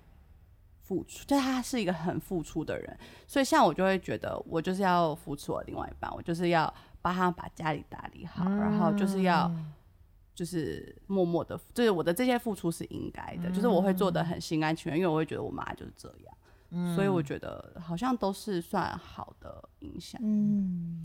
[0.84, 2.96] 付出，就他是一个很付出的人。
[3.26, 9.52] 所以像我就会觉得，我就是要扶持我另外一半，我就是要帮他把家里打理好，然后就是要
[10.36, 16.38] 就是默默的，就是我的这些付出是应该的，就是我会做的很心甘情愿，因为我会觉得我妈就是这样。
[16.96, 20.20] 所以我觉得好像都是算好的影响。
[20.24, 21.02] 嗯，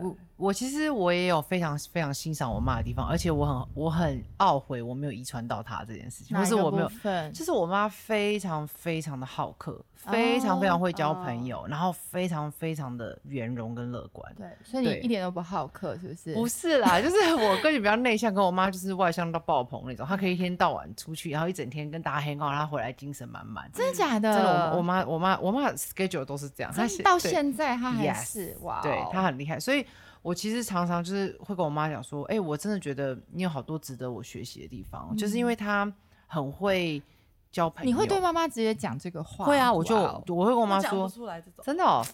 [0.00, 6.90] 我我其实我也有非常非常欣赏我妈的地方，而且我很我很懊悔我没有遗传到她这件事情，或哪一个是我没有
[7.32, 14.34] 就是我妈非常非常的好客，非常非常会交朋友，然后非常非常的圆融跟乐观。
[14.34, 16.34] 对，所以你一点都不好客，是不是？
[16.34, 20.04] 不是啦，就是我个人比较内向，跟我妈就是外向到爆棚那种。
[20.04, 23.70] 她可以一天到晚出去，然后一整天跟大家 hang out，她回来精神满满。
[23.72, 24.34] 真的假的？
[24.34, 29.83] 真的，我我妈我妈我妈 schedule 都是这样，她真到现在她还是哇哦，对她很厉害，所以
[30.22, 35.92] 我其实常常就是会跟我妈讲说，哎、我真的觉得你有好多值得我学习的地方，就是因为她
[36.26, 37.02] 很会
[37.52, 37.90] 交朋友。
[37.90, 39.44] 你会对妈妈直接讲这个话？
[39.44, 39.96] 会啊，我就
[40.28, 41.64] 我会跟我妈说，出来这种。
[41.64, 42.04] 真的、哦，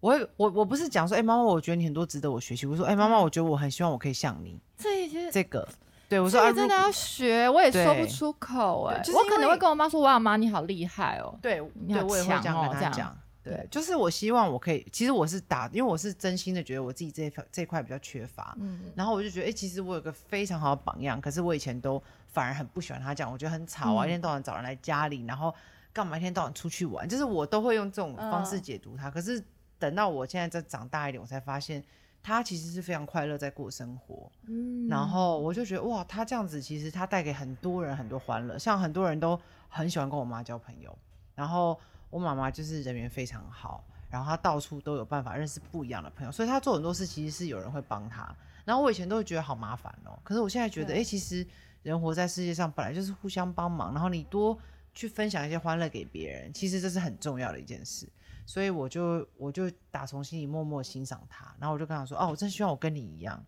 [0.00, 2.66] 我会我我不是讲说，哎、妈妈，我觉得你很多值得我学习。
[2.66, 5.66] 我说，哎、妈妈，我觉得我很希望我可以像你这些这个。
[6.06, 11.34] 对我说，啊，真的要学，我也说不出口哎、对就是我可能会跟我妈说：“哇，妈，你好厉害哦。
[11.40, 13.16] 对对，你好我也会这样跟她讲。
[13.44, 25.54] 对对，就是我希望我可以，其实我是打，因为我是真心的觉得我自己这一块这一块比较缺乏，嗯，然后我就觉得，哎、其实我有个非常好的榜样，可是我以前都反而很不喜欢他这样，我觉得很吵啊，嗯一天到晚找人来家里，然后
[25.92, 29.10] 干嘛一天到晚出去玩，就是我都会用这种方式嗯解读他。
[29.10, 29.44] 可是
[29.78, 31.84] 等到我现在再长大一点，我才发现
[32.22, 34.32] 他其实是非常快乐在过生活。
[34.46, 40.96] 嗯然后我就觉得哇，他这样子其实他带给很多人很多欢乐，像很多人都很喜欢跟我妈交朋友，
[41.34, 41.78] 然后
[42.14, 48.32] 我妈妈就是人缘非常好，然后她到处都有办法认识不一样的朋友，所以她做很多事其实是有人会帮她。
[48.64, 51.44] 然后我以前都会觉得好麻烦哦，可是我现在觉得，对哎、其实
[51.82, 54.56] 人活在世界上本来就是互相帮忙，然后你多
[54.94, 58.08] 去分享一些欢乐给别人，其实这是很重要的一件事。
[58.46, 63.44] 所以我就我就打从心里默默欣赏她，然后我就跟她说，哦，我真希望我跟你一样。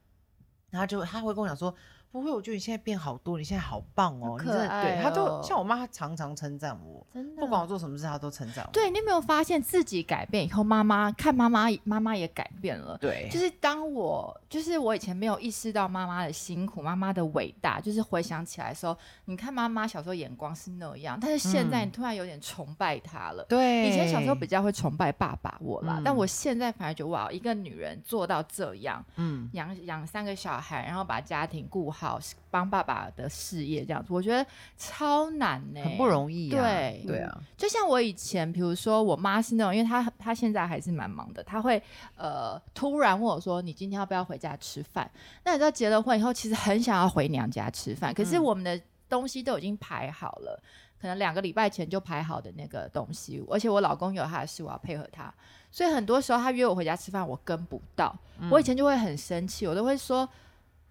[0.71, 1.73] 然后就她会跟我讲说，
[2.13, 8.71] 不会，我觉得你现在变好多，你现在好棒哦，好你真的对，他都哦像我妈，她常常称赞我，真的不管我做什么事，她都称赞我。
[8.73, 12.97] 对你有没有发现自己改变以后，妈妈看妈妈妈妈也改变了。
[12.99, 23.45] 对，就是当我就是我以前没有意识到妈妈的辛苦、妈妈的伟大，就是回想起来的时候，你看妈妈小时候眼光是那样，但是现在嗯你突然有点崇拜她了。
[23.49, 36.61] 对，以前小时候比较会崇拜爸爸我啦，嗯但我现在反而觉得哇，一个女人做到这样，嗯，养养三个小孩，然后把家庭顾好，帮爸爸的事业这样子，我觉得超难呢、很不容易啊。
[36.61, 41.83] 对对啊，就像我以前，比如说我妈是那种，因为她她现在还是蛮忙的，她会
[42.17, 45.11] 呃突然问我说：“你今天要不要回家吃饭？”
[45.43, 48.79] 那你知道结了婚以后，其实很想要回娘家吃饭，可是嗯我们的
[49.09, 50.63] 东西都已经排好了，
[51.01, 55.33] 可能两个礼拜前就排好的那个东西，而且我老公有他的事，我要配合他，
[55.71, 58.15] 所以很多时候他约我回家吃饭，我跟不到。
[58.39, 60.29] 嗯我以前就会很生气，我都会说。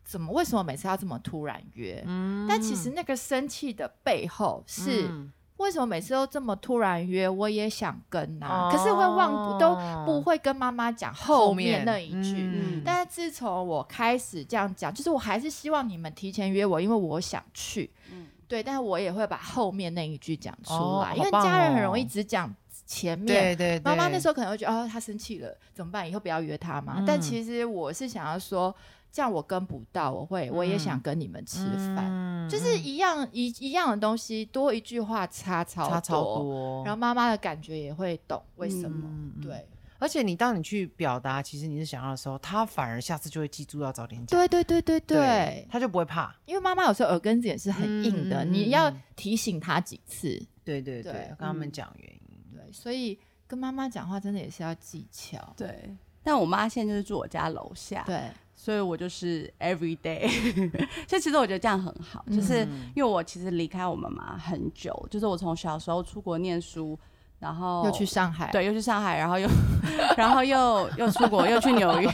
[0.06, 0.32] 怎么？
[0.32, 2.02] 为什么每次要这么突然约？
[2.08, 7.28] 嗯但其实那个生气的背后是，嗯为什么每次都这么突然约？
[7.28, 12.36] 我也想跟啊，哦可是会忘都不会跟妈妈讲后面那一句。
[12.38, 17.90] 嗯但是自从我开始这样讲，就是我还是希望你们提前约我，因为我想去。
[18.12, 22.54] 嗯对，但是我也会把后面那一句讲出来，因为家人很容易哦只讲
[22.86, 23.56] 前面。
[23.56, 26.08] 对对，妈妈那时候候可能会觉得哦，她生气了，怎么办？
[26.08, 26.98] 以后不要约她嘛。
[27.00, 28.76] 嗯但其实我是想要说，
[29.16, 32.06] 这样我跟不到，我会我也想嗯跟你们吃饭。
[32.12, 39.10] 嗯就是一样一一样的东西，多一句话差超差超多，然后妈妈的感觉也会懂为什么。
[39.42, 39.66] 对，
[40.00, 46.36] 而且你当你去表达其实你是想要的时候，他反而下次就会记住要早点讲，对对对对对，他就不会怕。
[46.46, 50.28] 因为妈妈有时候耳根子也是很硬的，你要嗯提醒他几次。
[50.66, 52.38] 对对对跟他们嗯讲原因。
[52.52, 55.54] 对，所以跟妈妈讲话真的也是要技巧。
[55.58, 58.22] 对，但我妈现在就是住我家楼下，对，
[58.66, 60.28] 所以我就是 every day。
[61.08, 66.98] 所以其实我觉得这样很好，就是嗯因为我其实离开我妈妈很久，就是我从小时候出国念书，
[67.38, 69.48] 然后又去上海，对，又去上海，然后又
[70.18, 72.12] 然后又又出国，又去纽约。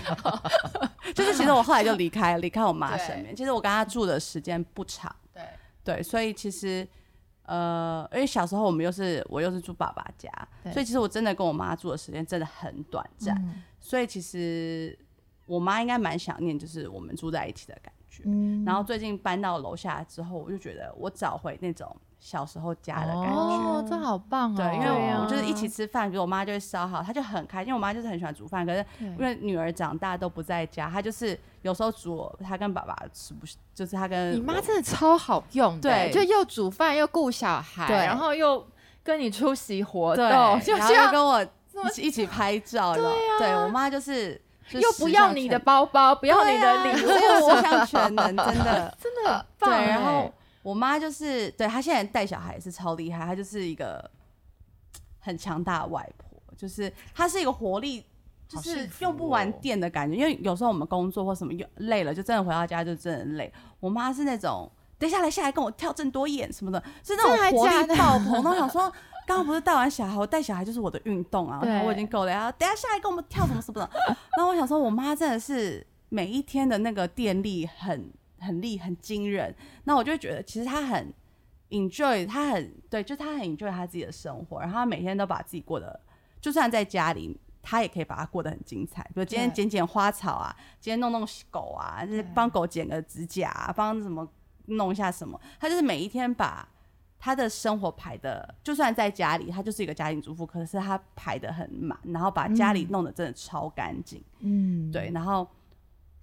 [1.15, 5.43] 就是其实我后来就离开离开我妈身边，其实我跟她住的时间不长，对
[5.85, 6.85] 对，所以其实。
[7.45, 10.31] 呃，因为小时候我们又是我又是住爸爸家，
[10.71, 14.97] 所以其实我真的跟我妈住的时间真的很短暂，嗯所以其实
[15.45, 18.23] 我妈应该蛮想念，就是我们住在一起的感觉。
[18.25, 23.33] 嗯然后最近搬到楼下之后，我就觉得我找回那种小时候家的感觉。
[23.33, 24.55] 哦，这好棒哦！
[24.55, 27.69] 对，因为我就是一起吃饭，比如我妈就会烧好，她就很开心。
[27.69, 38.63] 因为我妈就是很喜欢煮饭，可是因为女儿长大都不在家，她就是有时候煮她跟爸爸吃不，就是她跟你妈真的超好用的，对就又煮饭又顾小孩，对然后又
[39.03, 44.41] 跟你出席活对动，，就然后又跟我一起一起拍照，对啊，对我妈就是就
[44.79, 48.95] 又不要你的包包，不要你的礼物，十项全能，真的。
[49.01, 54.09] 真的很 对，棒然后哎我妈就是对她现在带小孩也是超厉害，她就是一个
[55.19, 58.05] 很强大的外婆，就是她是一个活力
[58.47, 60.15] 就是用不完哦电的感觉。
[60.15, 63.51] 因为有时候我们工作或什么又累了，就真的回到家就真的累。
[63.79, 68.33] 我妈是那种等一下来下来跟我跳郑多燕什么的，是那种活力爆棚。
[68.33, 68.93] 然后想说，
[69.27, 73.89] 刚刚不是带完小孩，我带小孩就是我的运动啊，然后我已经够了，然后等下下来跟我们跳什么什么的。
[74.37, 79.55] 然后我想说，我妈真的是每一天的那个电力很很力很惊人。
[79.85, 81.13] 那我就会觉得，其实她很
[81.69, 85.99] enjoy，她很对，就她很 enjoy 她自己的生活，然后她每天都把自己过得，
[86.39, 87.39] 就算在家里。
[87.63, 94.27] 她也可以把它过得很精彩，比如今天对剪剪花草啊，今天弄弄狗啊，就是帮狗剪个指甲、啊，帮什么
[94.65, 95.39] 弄一下什么。
[95.59, 96.67] 她就是每一天把
[97.23, 104.23] 她的生活排的，就算在家里，她就是一个家庭主妇，可是她排的很满，然后把家里弄得真的超干净。
[104.39, 105.47] 嗯，对，然后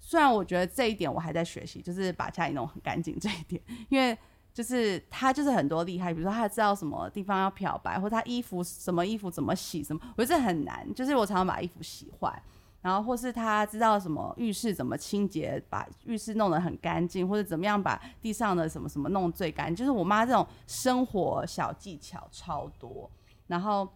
[0.00, 4.18] 虽然我觉得这一点我还在学习，就是把家里弄很干净这一点，因为
[4.52, 12.42] 就是他就是很多厉害，比如说他知道什么地方要漂白，或他衣服什么衣服怎么洗什么，我觉得这很难，就是我常常把衣服洗坏。
[12.80, 23.10] 然后或是他知道什么浴室怎么清洁，把浴室弄得很干净，或者怎么样把地上的什么什么弄最干净，就是我妈这种生活小技巧超多。
[23.48, 23.88] 然后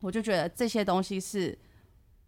[0.00, 1.58] 我就觉得这些东西是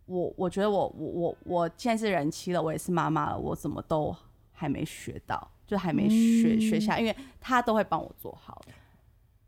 [0.06, 4.16] 我，我觉得我我我我现在是人妻了，我也是妈妈了，我怎么都
[4.52, 8.72] 还没学到，就还没学、学下，因为她都会帮我做好的。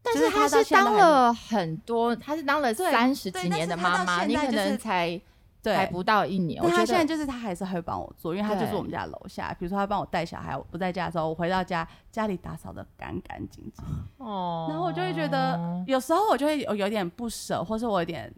[0.03, 5.21] 但是是她他是当了很多，她是当了三十几年的妈妈，你可能才
[5.61, 6.63] 对，还不到一年。
[6.63, 9.53] 他现在就是他还是会帮我做，因为他就是我们家楼下。
[9.59, 13.85] 比如说他帮我带小孩，我不在家的时候，我回到家家里打扫的干干净净，
[14.19, 18.33] 哦然后我就会觉得有时候我就会有有点不舍，或是我有点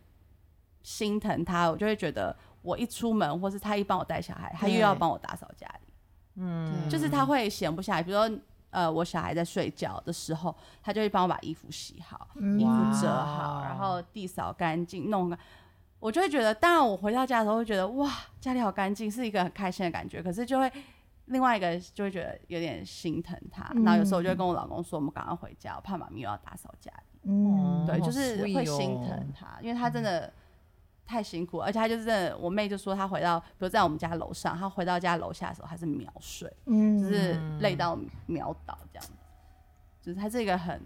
[0.83, 5.93] 心疼他，我就会觉得我一出门，或是他一帮我带小孩，他又要帮我打扫家里，
[6.37, 8.03] 嗯就是他会闲不下来。
[8.03, 8.39] 比如说
[8.71, 15.39] 呃，我小孩在睡觉的时候，他就会帮我把衣服洗好，嗯衣服折好，然后地扫干净，弄干。
[16.01, 20.23] 我就会觉得，当然我回到家的时候会觉得哇，家里好干净，是一个很开心的感觉。
[20.23, 20.73] 可是就会
[21.27, 23.71] 另外一个就会觉得有点心疼他。
[23.85, 27.31] 然后有时候我就会跟我老公说，我们赶快回家，我怕妈咪又要打扫家里。
[27.31, 30.33] 嗯，对，就是会心哦疼他，因为他真的
[31.05, 39.13] 太辛苦，而且他就是真的，我妹就说她回到，比如在我们家楼上，她回到家楼下的时候，她是秒睡，嗯就是累到秒倒这样子，
[40.01, 40.81] 就是他是一个很，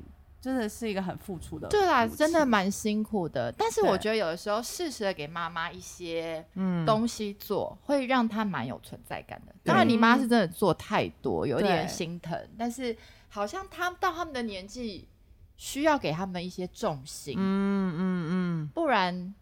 [0.45, 2.45] 真的是一个很付出的，对啦，真的。
[2.45, 3.51] 蛮辛苦的。
[3.53, 9.55] 但是我对觉得有的时候适时的给妈妈一些嗯东西做，会让她蛮有存在感的。
[9.65, 12.39] 当然，你妈是真的做太多，有点心疼。
[12.59, 12.95] 但是
[13.31, 15.09] 好像他们到他们的年纪，
[15.57, 19.35] 需要给他们一些重心，嗯嗯嗯，不然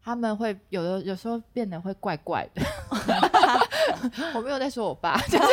[0.00, 2.62] 他们会有的有时候变得会怪怪的。
[4.34, 5.44] 我没有在说我爸，就 是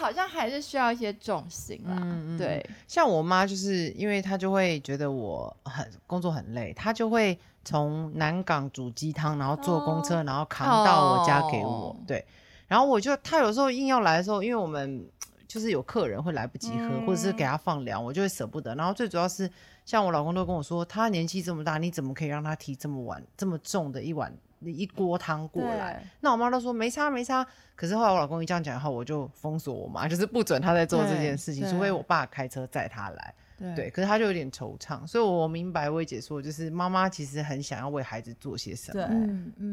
[0.00, 1.96] 好像还是需要一些重心啦。
[2.00, 11.68] 嗯嗯对，像我妈就是因为她就会觉得我很工作很累，她就会从南港煮鸡汤，然后坐公车，哦然后扛到我家给我。
[11.68, 12.24] 哦对，
[12.66, 15.06] 然后我就她有时候硬要来的时候，因为我们
[15.46, 18.74] 就是有客人会来不及喝，嗯或者是给她放凉，我就会舍不得。
[18.74, 19.50] 然后最主要是
[19.84, 26.04] 像我老公都跟我说，他年纪这么大，你怎么可以让他提这么晚这么重的一碗一锅汤过来？
[26.20, 33.34] 那我妈都说没差没差，可是后来我老公一这样讲以后，我就封锁我妈， 就是不准她在做这件事情，除非我爸开车载她来。
[33.58, 33.74] 对。
[33.74, 39.06] 对，可是她就有点惆怅，所以我明白薇姐说，就是妈妈其实很想要为孩子做些什么。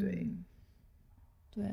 [0.00, 0.28] 对。
[1.50, 1.64] 对，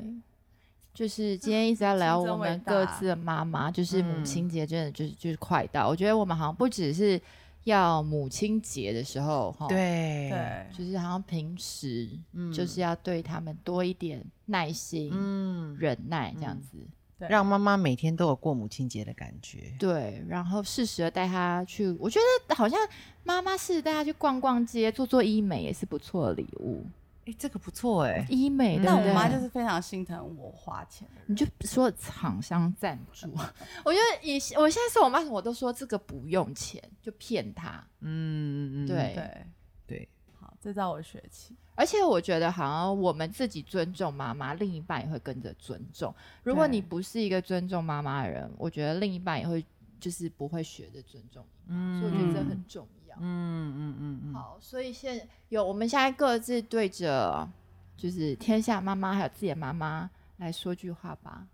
[0.92, 4.24] 就是今天一直在聊我们各自的妈妈，就是母嗯。
[4.24, 7.20] 亲节真的就是就是快到，我觉得我们好像不只是
[7.66, 16.70] 要母亲节的时候哈，，对对，就是好像平时嗯就是要对他们多一点耐心、嗯，忍耐这样子。
[16.78, 16.88] 嗯
[17.18, 19.72] 让妈妈每天都有过母亲节的感觉。
[19.78, 22.78] 对，然后适时的带她去，我觉得好像
[23.24, 26.84] 妈妈是带她去逛逛街、做做医美也是不错的礼物。
[27.26, 28.24] 哎，这个不错哎。
[28.30, 33.28] 医美，对那我妈就是非常心疼我花钱，你就说厂商赞助，
[33.84, 37.84] 我觉得以我现在说我妈，我都说这个不用钱，就骗她。
[38.00, 39.46] 嗯嗯嗯，对对，
[39.86, 40.08] 对，
[40.40, 41.54] 好，这招我学起。
[41.78, 46.14] 而且我觉得，好像我们自己尊重妈妈，另一半也会跟着尊重。
[46.42, 49.62] 如果你不是一个尊重妈妈的人，我觉得另一半也会
[50.00, 51.74] 就是不会学着尊重你。
[51.74, 53.05] 嗯所以我觉得这很重要。
[53.20, 57.48] 嗯嗯嗯嗯，好，所以现有我们现在各自对着
[57.96, 61.46] 就是天下妈妈还有自己的妈妈来说句话吧。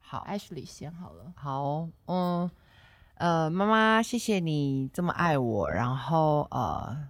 [0.00, 0.26] 好。
[0.28, 1.32] Ashley 先好了。
[1.36, 2.50] 好，嗯，
[3.14, 7.08] 呃，妈妈，谢谢你这么爱我，然后呃，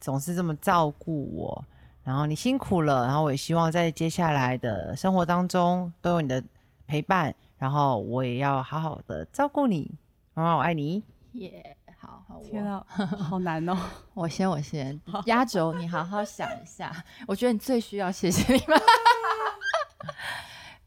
[0.00, 1.64] 总是这么照顾我，
[2.04, 6.42] 然后你辛苦了，然后我也希望在接下来的生活当中都有你的
[6.86, 9.90] 陪伴，然后我也要好好的照顾你，
[10.34, 11.02] 妈妈，我爱你。
[11.32, 11.75] 耶、
[12.42, 12.86] 天我啊，
[13.18, 13.76] 好难哦。
[14.14, 17.04] 我先，我先压轴，你好好想一下。
[17.26, 18.78] 我觉得你最需要谢谢你们。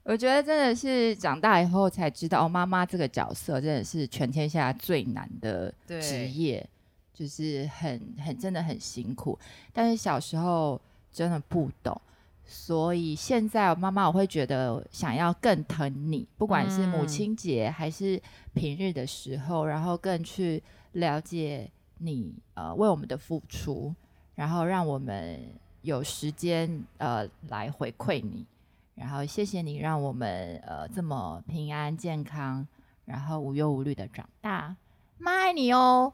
[0.02, 6.66] 我觉得真的是长大以后才知道，哦妈妈这个角色真的是全天下最难的职业，
[7.12, 9.38] 就是很很真的很辛苦。
[9.72, 10.80] 但是小时候
[11.12, 12.00] 真的不懂，
[12.44, 18.20] 所以现在妈妈我会觉得想要更疼你，不管是母嗯亲节还是
[18.54, 20.60] 平日的时候，然后更去
[20.92, 23.94] 了解你呃为我们的付出，
[24.34, 28.46] 然后让我们有时间呃来回馈你，
[28.94, 32.66] 然后谢谢你让我们呃这么平安健康，
[33.04, 34.76] 然后无忧无虑的长大，
[35.18, 36.12] 妈爱你哦。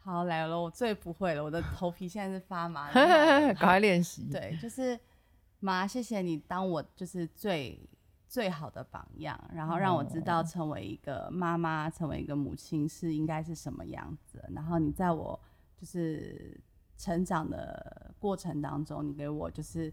[0.00, 2.94] 好来了，我最不会了，我的头皮现在是发麻的。
[3.54, 4.26] 赶快练习。
[4.32, 4.98] 对，就是
[5.60, 7.78] 妈，谢谢你当我就是最
[8.28, 14.44] 最好的榜样，然后让我知道成为一个妈妈，成为一个母亲是应该是什么样子。
[14.54, 15.38] 然后你在我
[15.76, 16.60] 就是
[16.96, 19.92] 成长的过程当中，你给我就是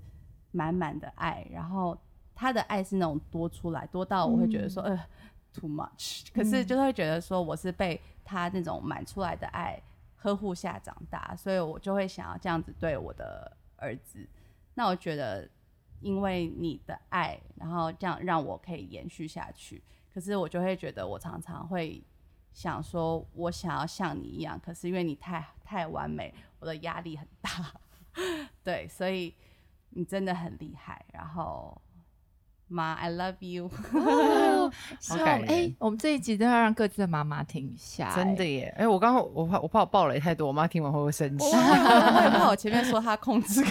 [0.51, 1.97] 满满的爱，然后
[2.35, 4.99] 他的爱是那种多出来，多到我会觉得说，呃
[5.53, 9.81] ，too much，可是就会觉得说我是被他那种满出来的爱
[10.17, 14.27] 呵护下长大，所以我就会想要这样子对我的儿子。
[14.73, 15.49] 那我觉得，
[16.01, 19.83] 因为你的爱，然后这样让我可以延续下去。
[20.13, 22.03] 可是我就会觉得，我常常会
[22.53, 27.73] 想说，我想要像你一样，可是因为你太太完美，我的压力很大。
[28.63, 29.35] 对，所以
[29.89, 31.05] 你真的很厉害。
[31.11, 31.81] 然后，
[32.67, 33.69] 妈，I love you。
[34.99, 38.75] 希望感人哎、我们这一集都要让各自的妈妈听一下、真的哎耶！
[38.79, 41.51] 哎、我刚刚我怕我怕我爆雷太多，我妈听完会不会生气我？
[42.31, 43.63] 怕我前面说她控制，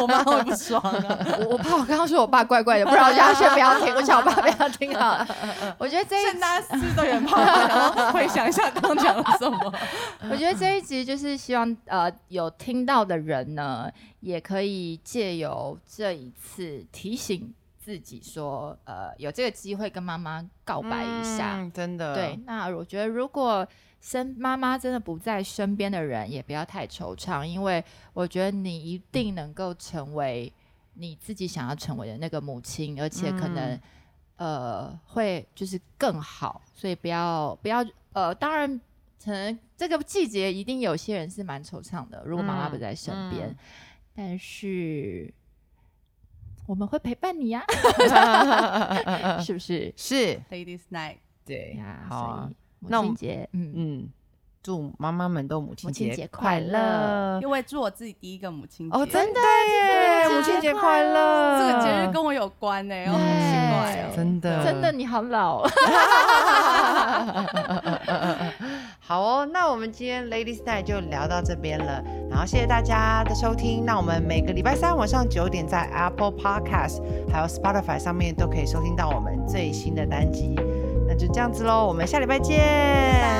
[0.00, 1.18] 我妈会不爽啊。
[1.40, 5.28] 我我怕我刚刚说我爸怪怪的，不然我叫他先不要听，我叫我爸不要听好了。
[5.78, 9.72] 我觉得这一圣诞四都有点怕，然后回想一下刚刚讲了什么。
[10.30, 13.90] 我觉得这一集就是希望呃有听到的人呢，
[14.20, 17.52] 也可以借由这一次提醒
[17.88, 21.56] 自己说，呃，有这个机会跟妈妈告白一下。
[21.56, 22.14] 嗯真的。
[22.14, 23.66] 对，那我觉得如果
[23.98, 27.82] 身妈妈真的不在身边的人，也不要太惆怅，因为
[28.12, 30.52] 我觉得你一定能够成为
[30.96, 33.80] 你自己想要成为的那个母亲，而且可能、
[34.36, 37.82] 呃会就是更好，所以不要不要
[38.12, 38.78] 呃，当然
[39.24, 43.56] 可能这个季节一定有些人是蛮惆怅的，如果妈妈不在身边，嗯
[44.14, 45.32] 但是
[46.68, 47.64] 我们会陪伴你呀、
[49.40, 49.90] 是不是？
[49.96, 51.16] 是，Ladies Night，
[51.46, 52.50] 对呀，好啊
[52.86, 54.08] 所以母亲节，嗯嗯，
[54.62, 58.98] 祝妈妈们都母亲节节快乐因为祝我自己第一个母亲节。
[58.98, 60.28] 哦，真的耶！
[60.28, 61.58] 母亲节快乐！
[61.58, 64.12] 这个节日跟我有关呢、哦，好奇怪哦。
[64.14, 65.62] 真的真的你好老，
[69.08, 73.82] 好哦，那我们今天 Ladies Night 就聊到这边了，然后谢谢大家的收听。
[73.86, 77.00] 那我们每个礼拜三晚上九点在 Apple Podcast
[77.32, 80.54] 还有 Spotify 上面都可以收听到我们最新的单集。
[81.06, 82.58] 那就这样子喽，我们下礼拜见，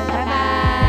[0.09, 0.88] 拜拜。